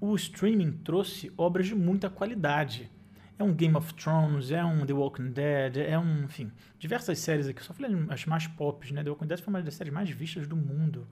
o 0.00 0.14
streaming 0.16 0.72
trouxe 0.78 1.30
obras 1.36 1.66
de 1.66 1.74
muita 1.74 2.08
qualidade. 2.08 2.90
é 3.38 3.44
um 3.44 3.54
Game 3.54 3.76
of 3.76 3.92
Thrones, 3.94 4.50
é 4.50 4.64
um 4.64 4.86
The 4.86 4.92
Walking 4.92 5.32
Dead, 5.32 5.76
é 5.78 5.98
um, 5.98 6.24
enfim, 6.24 6.50
diversas 6.78 7.18
séries 7.18 7.46
aqui. 7.48 7.62
Só 7.62 7.74
falei 7.74 7.90
as 8.08 8.24
mais 8.24 8.46
pop, 8.46 8.92
né? 8.92 9.02
The 9.02 9.10
Walking 9.10 9.26
Dead 9.26 9.40
foi 9.40 9.52
uma 9.52 9.62
das 9.62 9.74
séries 9.74 9.92
mais 9.92 10.08
vistas 10.10 10.46
do 10.46 10.56
mundo. 10.56 11.06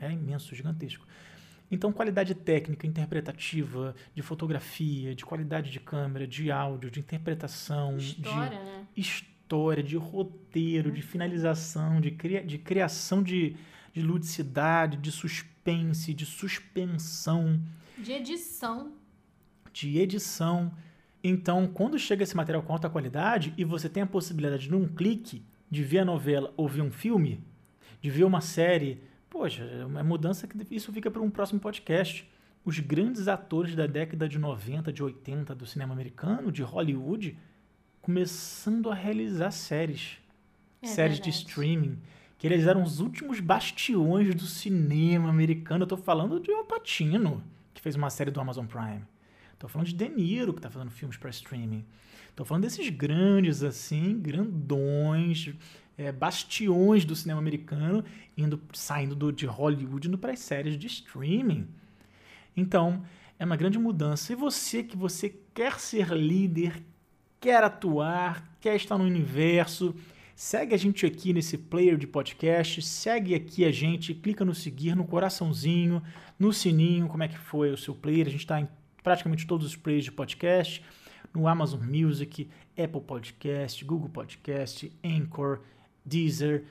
É, 0.00 0.06
é 0.06 0.12
imenso, 0.12 0.54
gigantesco. 0.54 1.06
Então, 1.70 1.92
qualidade 1.92 2.34
técnica, 2.34 2.86
interpretativa, 2.86 3.94
de 4.14 4.22
fotografia, 4.22 5.14
de 5.14 5.24
qualidade 5.24 5.70
de 5.70 5.78
câmera, 5.78 6.26
de 6.26 6.50
áudio, 6.50 6.90
de 6.90 6.98
interpretação, 6.98 7.96
história, 7.96 8.58
de 8.58 8.64
né? 8.64 8.86
história, 8.96 9.82
de 9.82 9.96
roteiro, 9.96 10.90
de 10.90 11.00
finalização, 11.00 12.00
de, 12.00 12.10
cria, 12.10 12.44
de 12.44 12.58
criação 12.58 13.22
de, 13.22 13.56
de 13.92 14.02
ludicidade, 14.02 14.96
de 14.96 15.12
suspense, 15.12 16.12
de 16.12 16.26
suspensão. 16.26 17.62
De 17.96 18.12
edição. 18.12 18.92
De 19.72 19.98
edição. 19.98 20.72
Então, 21.22 21.68
quando 21.68 21.98
chega 21.98 22.24
esse 22.24 22.36
material 22.36 22.64
com 22.64 22.72
alta 22.72 22.90
qualidade 22.90 23.54
e 23.56 23.64
você 23.64 23.88
tem 23.88 24.02
a 24.02 24.06
possibilidade, 24.06 24.68
num 24.68 24.88
clique, 24.88 25.44
de 25.70 25.84
ver 25.84 26.00
a 26.00 26.04
novela 26.04 26.52
ou 26.56 26.66
ver 26.66 26.80
um 26.80 26.90
filme, 26.90 27.44
de 28.00 28.10
ver 28.10 28.24
uma 28.24 28.40
série 28.40 29.00
Poxa, 29.30 29.62
é 29.62 29.86
uma 29.86 30.02
mudança 30.02 30.48
que 30.48 30.74
isso 30.74 30.92
fica 30.92 31.08
para 31.08 31.22
um 31.22 31.30
próximo 31.30 31.60
podcast. 31.60 32.28
Os 32.64 32.80
grandes 32.80 33.28
atores 33.28 33.76
da 33.76 33.86
década 33.86 34.28
de 34.28 34.38
90, 34.38 34.92
de 34.92 35.02
80 35.02 35.54
do 35.54 35.64
cinema 35.64 35.94
americano, 35.94 36.50
de 36.50 36.62
Hollywood, 36.62 37.38
começando 38.02 38.90
a 38.90 38.94
realizar 38.94 39.52
séries. 39.52 40.18
É 40.82 40.86
séries 40.88 41.18
verdade. 41.18 41.38
de 41.38 41.44
streaming. 41.44 41.98
Que 42.36 42.46
eles 42.46 42.66
eram 42.66 42.82
os 42.82 42.98
últimos 42.98 43.38
bastiões 43.38 44.34
do 44.34 44.46
cinema 44.46 45.28
americano. 45.28 45.84
Eu 45.84 45.88
tô 45.88 45.96
falando 45.96 46.40
de 46.40 46.50
Al 46.52 46.64
Pacino, 46.64 47.42
que 47.72 47.80
fez 47.80 47.94
uma 47.94 48.10
série 48.10 48.32
do 48.32 48.40
Amazon 48.40 48.66
Prime. 48.66 49.04
Tô 49.58 49.68
falando 49.68 49.86
de 49.86 49.94
De 49.94 50.08
Niro, 50.08 50.52
que 50.52 50.60
tá 50.60 50.70
fazendo 50.70 50.90
filmes 50.90 51.16
para 51.16 51.30
streaming. 51.30 51.84
Tô 52.34 52.44
falando 52.44 52.64
desses 52.64 52.88
grandes, 52.88 53.62
assim, 53.62 54.18
grandões, 54.18 55.52
é, 55.96 56.10
bastiões 56.10 57.04
do 57.04 57.14
cinema 57.14 57.40
americano, 57.40 58.04
indo, 58.36 58.60
saindo 58.72 59.14
do, 59.14 59.32
de 59.32 59.46
Hollywood 59.46 60.08
indo 60.08 60.18
para 60.18 60.32
as 60.32 60.40
séries 60.40 60.78
de 60.78 60.86
streaming. 60.86 61.68
Então, 62.56 63.02
é 63.38 63.44
uma 63.44 63.56
grande 63.56 63.78
mudança. 63.78 64.32
E 64.32 64.36
você 64.36 64.82
que 64.82 64.96
você 64.96 65.34
quer 65.54 65.80
ser 65.80 66.08
líder, 66.10 66.82
quer 67.40 67.64
atuar, 67.64 68.56
quer 68.60 68.76
estar 68.76 68.98
no 68.98 69.04
universo, 69.04 69.94
segue 70.34 70.74
a 70.74 70.78
gente 70.78 71.06
aqui 71.06 71.32
nesse 71.32 71.56
player 71.56 71.96
de 71.96 72.06
podcast, 72.06 72.82
segue 72.82 73.34
aqui 73.34 73.64
a 73.64 73.70
gente, 73.70 74.14
clica 74.14 74.44
no 74.44 74.54
seguir, 74.54 74.94
no 74.94 75.04
coraçãozinho, 75.04 76.02
no 76.38 76.52
sininho, 76.52 77.08
como 77.08 77.22
é 77.22 77.28
que 77.28 77.38
foi 77.38 77.70
o 77.70 77.76
seu 77.76 77.94
player. 77.94 78.26
A 78.26 78.30
gente 78.30 78.40
está 78.40 78.60
em 78.60 78.68
praticamente 79.02 79.46
todos 79.46 79.66
os 79.66 79.76
players 79.76 80.04
de 80.04 80.12
podcast, 80.12 80.82
no 81.32 81.46
Amazon 81.46 81.80
Music, 81.80 82.48
Apple 82.76 83.00
Podcast, 83.00 83.84
Google 83.84 84.08
Podcast, 84.08 84.92
Anchor, 85.04 85.60
Deezer 86.04 86.64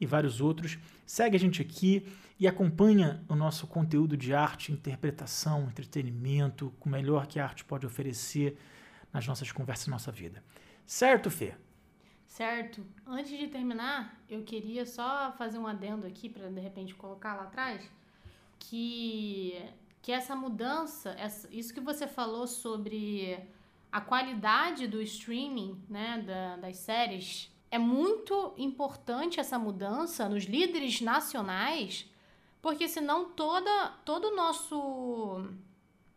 e 0.00 0.06
vários 0.06 0.40
outros. 0.40 0.78
Segue 1.04 1.36
a 1.36 1.40
gente 1.40 1.62
aqui 1.62 2.06
e 2.38 2.46
acompanha 2.46 3.24
o 3.28 3.34
nosso 3.34 3.66
conteúdo 3.66 4.16
de 4.16 4.34
arte, 4.34 4.72
interpretação, 4.72 5.64
entretenimento, 5.64 6.72
com 6.78 6.88
o 6.88 6.92
melhor 6.92 7.26
que 7.26 7.40
a 7.40 7.44
arte 7.44 7.64
pode 7.64 7.86
oferecer 7.86 8.58
nas 9.12 9.26
nossas 9.26 9.50
conversas, 9.50 9.86
na 9.86 9.92
nossa 9.92 10.12
vida. 10.12 10.42
Certo, 10.84 11.30
Fê? 11.30 11.54
Certo. 12.26 12.84
Antes 13.06 13.38
de 13.38 13.48
terminar, 13.48 14.20
eu 14.28 14.42
queria 14.42 14.84
só 14.84 15.32
fazer 15.38 15.58
um 15.58 15.66
adendo 15.66 16.06
aqui 16.06 16.28
para 16.28 16.50
de 16.50 16.60
repente 16.60 16.94
colocar 16.94 17.34
lá 17.34 17.44
atrás 17.44 17.90
que 18.58 19.54
que 20.02 20.12
essa 20.12 20.36
mudança, 20.36 21.10
essa, 21.18 21.48
isso 21.50 21.74
que 21.74 21.80
você 21.80 22.06
falou 22.06 22.46
sobre 22.46 23.40
a 23.90 24.00
qualidade 24.00 24.86
do 24.86 25.02
streaming, 25.02 25.82
né, 25.88 26.22
da, 26.24 26.56
das 26.58 26.76
séries, 26.76 27.50
é 27.70 27.78
muito 27.78 28.54
importante 28.56 29.40
essa 29.40 29.58
mudança 29.58 30.28
nos 30.28 30.44
líderes 30.44 31.00
nacionais, 31.00 32.08
porque 32.62 32.88
senão 32.88 33.30
toda, 33.30 33.88
todo 34.04 34.28
o 34.28 34.36
nosso 34.36 35.48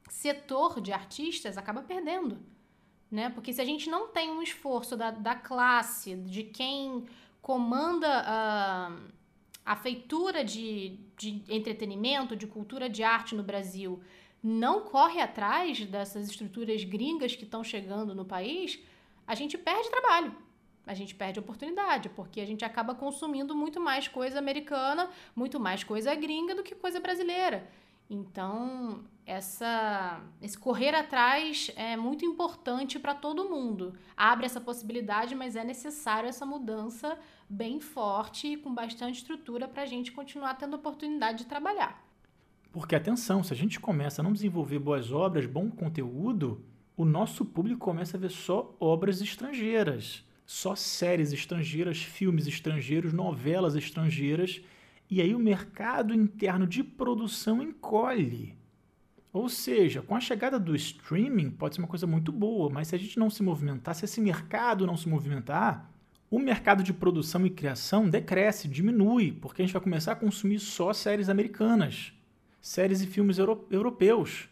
setor 0.09 0.79
de 0.81 0.91
artistas 0.91 1.57
acaba 1.57 1.81
perdendo. 1.81 2.39
Né? 3.11 3.29
Porque 3.29 3.51
se 3.51 3.61
a 3.61 3.65
gente 3.65 3.89
não 3.89 4.09
tem 4.09 4.29
um 4.29 4.41
esforço 4.41 4.95
da, 4.95 5.11
da 5.11 5.35
classe, 5.35 6.15
de 6.15 6.43
quem 6.43 7.05
comanda 7.41 8.07
a, 8.25 8.95
a 9.65 9.75
feitura 9.75 10.43
de, 10.43 10.99
de 11.17 11.43
entretenimento, 11.49 12.35
de 12.35 12.45
cultura 12.45 12.87
de 12.87 13.03
arte 13.03 13.33
no 13.33 13.41
Brasil, 13.41 14.01
não 14.41 14.81
corre 14.81 15.19
atrás 15.19 15.83
dessas 15.85 16.29
estruturas 16.29 16.83
gringas 16.83 17.35
que 17.35 17.43
estão 17.43 17.63
chegando 17.63 18.13
no 18.13 18.23
país, 18.23 18.79
a 19.25 19.33
gente 19.33 19.57
perde 19.57 19.89
trabalho 19.89 20.48
a 20.89 20.95
gente 20.95 21.13
perde 21.13 21.39
oportunidade, 21.39 22.09
porque 22.09 22.41
a 22.41 22.45
gente 22.45 22.65
acaba 22.65 22.95
consumindo 22.95 23.55
muito 23.55 23.79
mais 23.79 24.07
coisa 24.07 24.39
americana, 24.39 25.07
muito 25.35 25.59
mais 25.59 25.83
coisa 25.83 26.15
gringa 26.15 26.55
do 26.55 26.63
que 26.63 26.73
coisa 26.73 26.99
brasileira. 26.99 27.69
Então, 28.09 29.01
essa, 29.23 30.19
esse 30.41 30.57
correr 30.57 30.95
atrás 30.95 31.71
é 31.75 31.95
muito 31.95 32.25
importante 32.25 32.97
para 32.97 33.13
todo 33.13 33.47
mundo. 33.47 33.93
Abre 34.17 34.47
essa 34.47 34.59
possibilidade, 34.59 35.35
mas 35.35 35.55
é 35.55 35.63
necessário 35.63 36.27
essa 36.27 36.43
mudança 36.43 37.15
bem 37.47 37.79
forte 37.79 38.53
e 38.53 38.57
com 38.57 38.73
bastante 38.73 39.19
estrutura 39.19 39.67
para 39.67 39.83
a 39.83 39.85
gente 39.85 40.11
continuar 40.11 40.55
tendo 40.55 40.75
oportunidade 40.75 41.43
de 41.43 41.45
trabalhar. 41.45 42.03
Porque, 42.71 42.95
atenção, 42.95 43.43
se 43.43 43.53
a 43.53 43.55
gente 43.55 43.79
começa 43.79 44.23
a 44.23 44.23
não 44.23 44.33
desenvolver 44.33 44.79
boas 44.79 45.11
obras, 45.11 45.45
bom 45.45 45.69
conteúdo, 45.69 46.65
o 46.97 47.05
nosso 47.05 47.45
público 47.45 47.79
começa 47.79 48.17
a 48.17 48.19
ver 48.19 48.31
só 48.31 48.75
obras 48.79 49.21
estrangeiras 49.21 50.27
só 50.51 50.75
séries 50.75 51.31
estrangeiras, 51.31 52.01
filmes 52.01 52.47
estrangeiros, 52.47 53.13
novelas 53.13 53.75
estrangeiras, 53.75 54.59
e 55.07 55.21
aí 55.21 55.35
o 55.35 55.39
mercado 55.39 56.11
interno 56.11 56.65
de 56.65 56.83
produção 56.83 57.61
encolhe. 57.61 58.57
Ou 59.31 59.47
seja, 59.47 60.01
com 60.01 60.15
a 60.15 60.19
chegada 60.19 60.59
do 60.59 60.75
streaming 60.75 61.51
pode 61.51 61.75
ser 61.75 61.81
uma 61.81 61.87
coisa 61.87 62.07
muito 62.07 62.31
boa, 62.31 62.67
mas 62.67 62.87
se 62.87 62.95
a 62.95 62.97
gente 62.97 63.19
não 63.19 63.29
se 63.29 63.43
movimentar, 63.43 63.93
se 63.93 64.05
esse 64.05 64.19
mercado 64.19 64.87
não 64.87 64.97
se 64.97 65.07
movimentar, 65.07 65.87
o 66.31 66.39
mercado 66.39 66.81
de 66.81 66.93
produção 66.93 67.45
e 67.45 67.51
criação 67.51 68.09
decresce, 68.09 68.67
diminui, 68.67 69.31
porque 69.31 69.61
a 69.61 69.65
gente 69.65 69.73
vai 69.73 69.83
começar 69.83 70.13
a 70.13 70.15
consumir 70.15 70.57
só 70.57 70.91
séries 70.93 71.29
americanas, 71.29 72.11
séries 72.59 73.01
e 73.01 73.07
filmes 73.07 73.37
euro 73.37 73.67
europeus. 73.69 74.49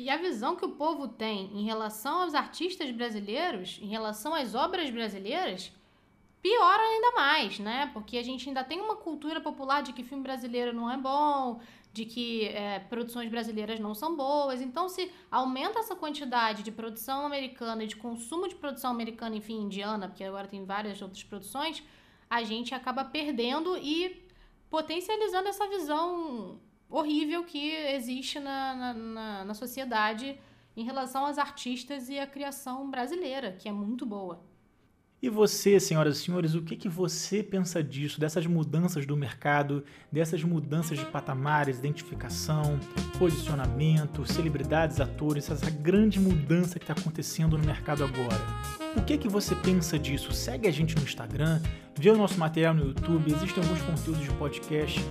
E 0.00 0.08
a 0.08 0.16
visão 0.16 0.56
que 0.56 0.64
o 0.64 0.70
povo 0.70 1.06
tem 1.06 1.50
em 1.52 1.62
relação 1.62 2.22
aos 2.22 2.34
artistas 2.34 2.90
brasileiros, 2.90 3.78
em 3.82 3.86
relação 3.86 4.34
às 4.34 4.54
obras 4.54 4.88
brasileiras, 4.88 5.70
piora 6.40 6.82
ainda 6.82 7.12
mais, 7.12 7.58
né? 7.58 7.90
Porque 7.92 8.16
a 8.16 8.22
gente 8.22 8.48
ainda 8.48 8.64
tem 8.64 8.80
uma 8.80 8.96
cultura 8.96 9.42
popular 9.42 9.82
de 9.82 9.92
que 9.92 10.02
filme 10.02 10.22
brasileiro 10.22 10.72
não 10.72 10.90
é 10.90 10.96
bom, 10.96 11.60
de 11.92 12.06
que 12.06 12.46
é, 12.46 12.78
produções 12.78 13.30
brasileiras 13.30 13.78
não 13.78 13.94
são 13.94 14.16
boas. 14.16 14.62
Então, 14.62 14.88
se 14.88 15.12
aumenta 15.30 15.80
essa 15.80 15.94
quantidade 15.94 16.62
de 16.62 16.72
produção 16.72 17.26
americana 17.26 17.84
e 17.84 17.86
de 17.86 17.96
consumo 17.96 18.48
de 18.48 18.54
produção 18.54 18.90
americana, 18.90 19.36
enfim, 19.36 19.60
indiana, 19.64 20.08
porque 20.08 20.24
agora 20.24 20.48
tem 20.48 20.64
várias 20.64 21.02
outras 21.02 21.22
produções, 21.22 21.82
a 22.30 22.42
gente 22.42 22.74
acaba 22.74 23.04
perdendo 23.04 23.76
e 23.76 24.26
potencializando 24.70 25.48
essa 25.50 25.68
visão 25.68 26.58
horrível 26.90 27.44
que 27.44 27.72
existe 27.72 28.40
na, 28.40 28.74
na, 28.74 28.94
na, 28.94 29.44
na 29.44 29.54
sociedade 29.54 30.38
em 30.76 30.84
relação 30.84 31.26
aos 31.26 31.38
artistas 31.38 32.08
e 32.08 32.18
à 32.18 32.26
criação 32.26 32.90
brasileira, 32.90 33.52
que 33.52 33.68
é 33.68 33.72
muito 33.72 34.04
boa. 34.04 34.40
E 35.22 35.28
você, 35.28 35.78
senhoras 35.78 36.16
e 36.16 36.22
senhores, 36.22 36.54
o 36.54 36.62
que, 36.62 36.74
que 36.74 36.88
você 36.88 37.42
pensa 37.42 37.82
disso, 37.82 38.18
dessas 38.18 38.46
mudanças 38.46 39.04
do 39.04 39.14
mercado, 39.14 39.84
dessas 40.10 40.42
mudanças 40.42 40.98
de 40.98 41.04
patamares, 41.04 41.78
identificação, 41.78 42.80
posicionamento, 43.18 44.24
celebridades, 44.24 44.98
atores, 44.98 45.50
essa 45.50 45.70
grande 45.70 46.18
mudança 46.18 46.78
que 46.78 46.90
está 46.90 46.94
acontecendo 46.94 47.58
no 47.58 47.66
mercado 47.66 48.02
agora? 48.02 48.40
O 48.96 49.02
que, 49.02 49.18
que 49.18 49.28
você 49.28 49.54
pensa 49.54 49.98
disso? 49.98 50.32
Segue 50.32 50.66
a 50.66 50.72
gente 50.72 50.96
no 50.96 51.02
Instagram, 51.02 51.60
vê 51.94 52.08
o 52.08 52.16
nosso 52.16 52.38
material 52.38 52.72
no 52.72 52.86
YouTube, 52.86 53.30
existem 53.30 53.62
alguns 53.62 53.82
conteúdos 53.82 54.22
de 54.22 54.30
podcast 54.36 55.04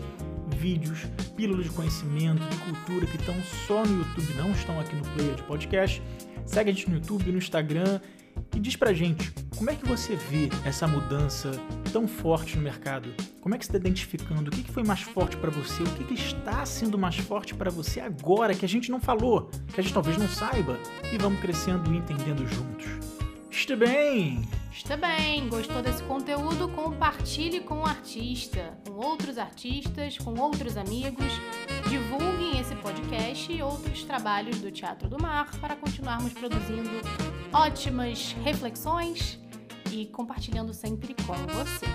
vídeos, 0.60 1.00
pílulas 1.36 1.66
de 1.66 1.72
conhecimento, 1.72 2.42
de 2.48 2.58
cultura 2.58 3.06
que 3.06 3.16
estão 3.16 3.36
só 3.66 3.84
no 3.84 4.00
YouTube, 4.00 4.34
não 4.36 4.52
estão 4.52 4.80
aqui 4.80 4.96
no 4.96 5.04
player 5.14 5.36
de 5.36 5.44
podcast. 5.44 6.02
Segue 6.46 6.70
a 6.70 6.74
gente 6.74 6.90
no 6.90 6.96
YouTube, 6.96 7.32
no 7.32 7.38
Instagram 7.38 8.00
e 8.56 8.60
diz 8.60 8.76
pra 8.76 8.94
gente 8.94 9.32
como 9.56 9.70
é 9.70 9.76
que 9.76 9.86
você 9.86 10.16
vê 10.16 10.50
essa 10.66 10.88
mudança 10.88 11.52
tão 11.92 12.08
forte 12.08 12.56
no 12.56 12.62
mercado. 12.62 13.14
Como 13.42 13.56
é 13.56 13.58
que 13.58 13.66
você 13.66 13.72
está 13.72 13.78
identificando? 13.78 14.50
O 14.50 14.52
que 14.52 14.72
foi 14.72 14.84
mais 14.84 15.02
forte 15.02 15.38
para 15.38 15.50
você? 15.50 15.84
O 15.84 15.86
que 15.86 16.14
está 16.14 16.66
sendo 16.66 16.98
mais 16.98 17.18
forte 17.18 17.54
para 17.54 17.72
você 17.72 18.00
agora 18.00 18.54
que 18.54 18.66
a 18.66 18.70
gente 18.70 18.92
não 18.92 19.00
falou, 19.00 19.50
que 19.74 19.80
a 19.80 19.84
gente 19.84 19.94
talvez 19.94 20.18
não 20.18 20.28
saiba? 20.28 20.78
E 21.12 21.18
vamos 21.18 21.40
crescendo 21.40 21.94
e 21.94 21.98
entendendo 21.98 22.46
juntos. 22.48 22.86
Está 23.52 23.76
bem! 23.76 24.59
Está 24.72 24.96
bem, 24.96 25.50
gostou 25.50 25.82
desse 25.82 26.02
conteúdo? 26.04 26.70
Compartilhe 26.70 27.60
com 27.60 27.82
o 27.82 27.86
artista, 27.86 28.78
com 28.88 28.94
outros 28.94 29.38
artistas, 29.38 30.18
com 30.18 30.40
outros 30.40 30.78
amigos. 30.78 31.28
Divulguem 31.90 32.60
esse 32.60 32.76
podcast 32.76 33.52
e 33.52 33.62
outros 33.62 34.04
trabalhos 34.04 34.60
do 34.62 34.72
Teatro 34.72 35.10
do 35.10 35.22
Mar 35.22 35.50
para 35.60 35.76
continuarmos 35.76 36.34
produzindo 36.34 36.90
ótimas 37.52 38.36
reflexões 38.44 39.40
e 39.92 40.06
compartilhando 40.08 40.74
sempre 40.74 41.16
com 41.26 41.34
você. 41.34 41.88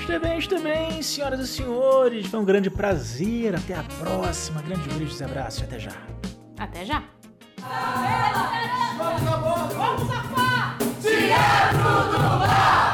Está 0.00 0.18
bem, 0.18 0.38
está 0.38 0.58
bem, 0.58 1.02
senhoras 1.02 1.40
e 1.40 1.46
senhores. 1.48 2.26
Foi 2.26 2.38
um 2.38 2.44
grande 2.44 2.70
prazer. 2.70 3.54
Até 3.54 3.74
a 3.74 3.82
próxima. 3.82 4.62
Grande 4.62 4.88
beijo 4.90 5.18
e 5.18 5.24
abraço. 5.24 5.64
Até 5.64 5.78
já. 5.78 5.92
Até 6.58 6.84
já. 6.84 7.02
Vamos, 8.98 9.22
vamos, 9.22 9.74
vamos, 9.74 10.53
Teatro 11.04 11.82
do 12.12 12.93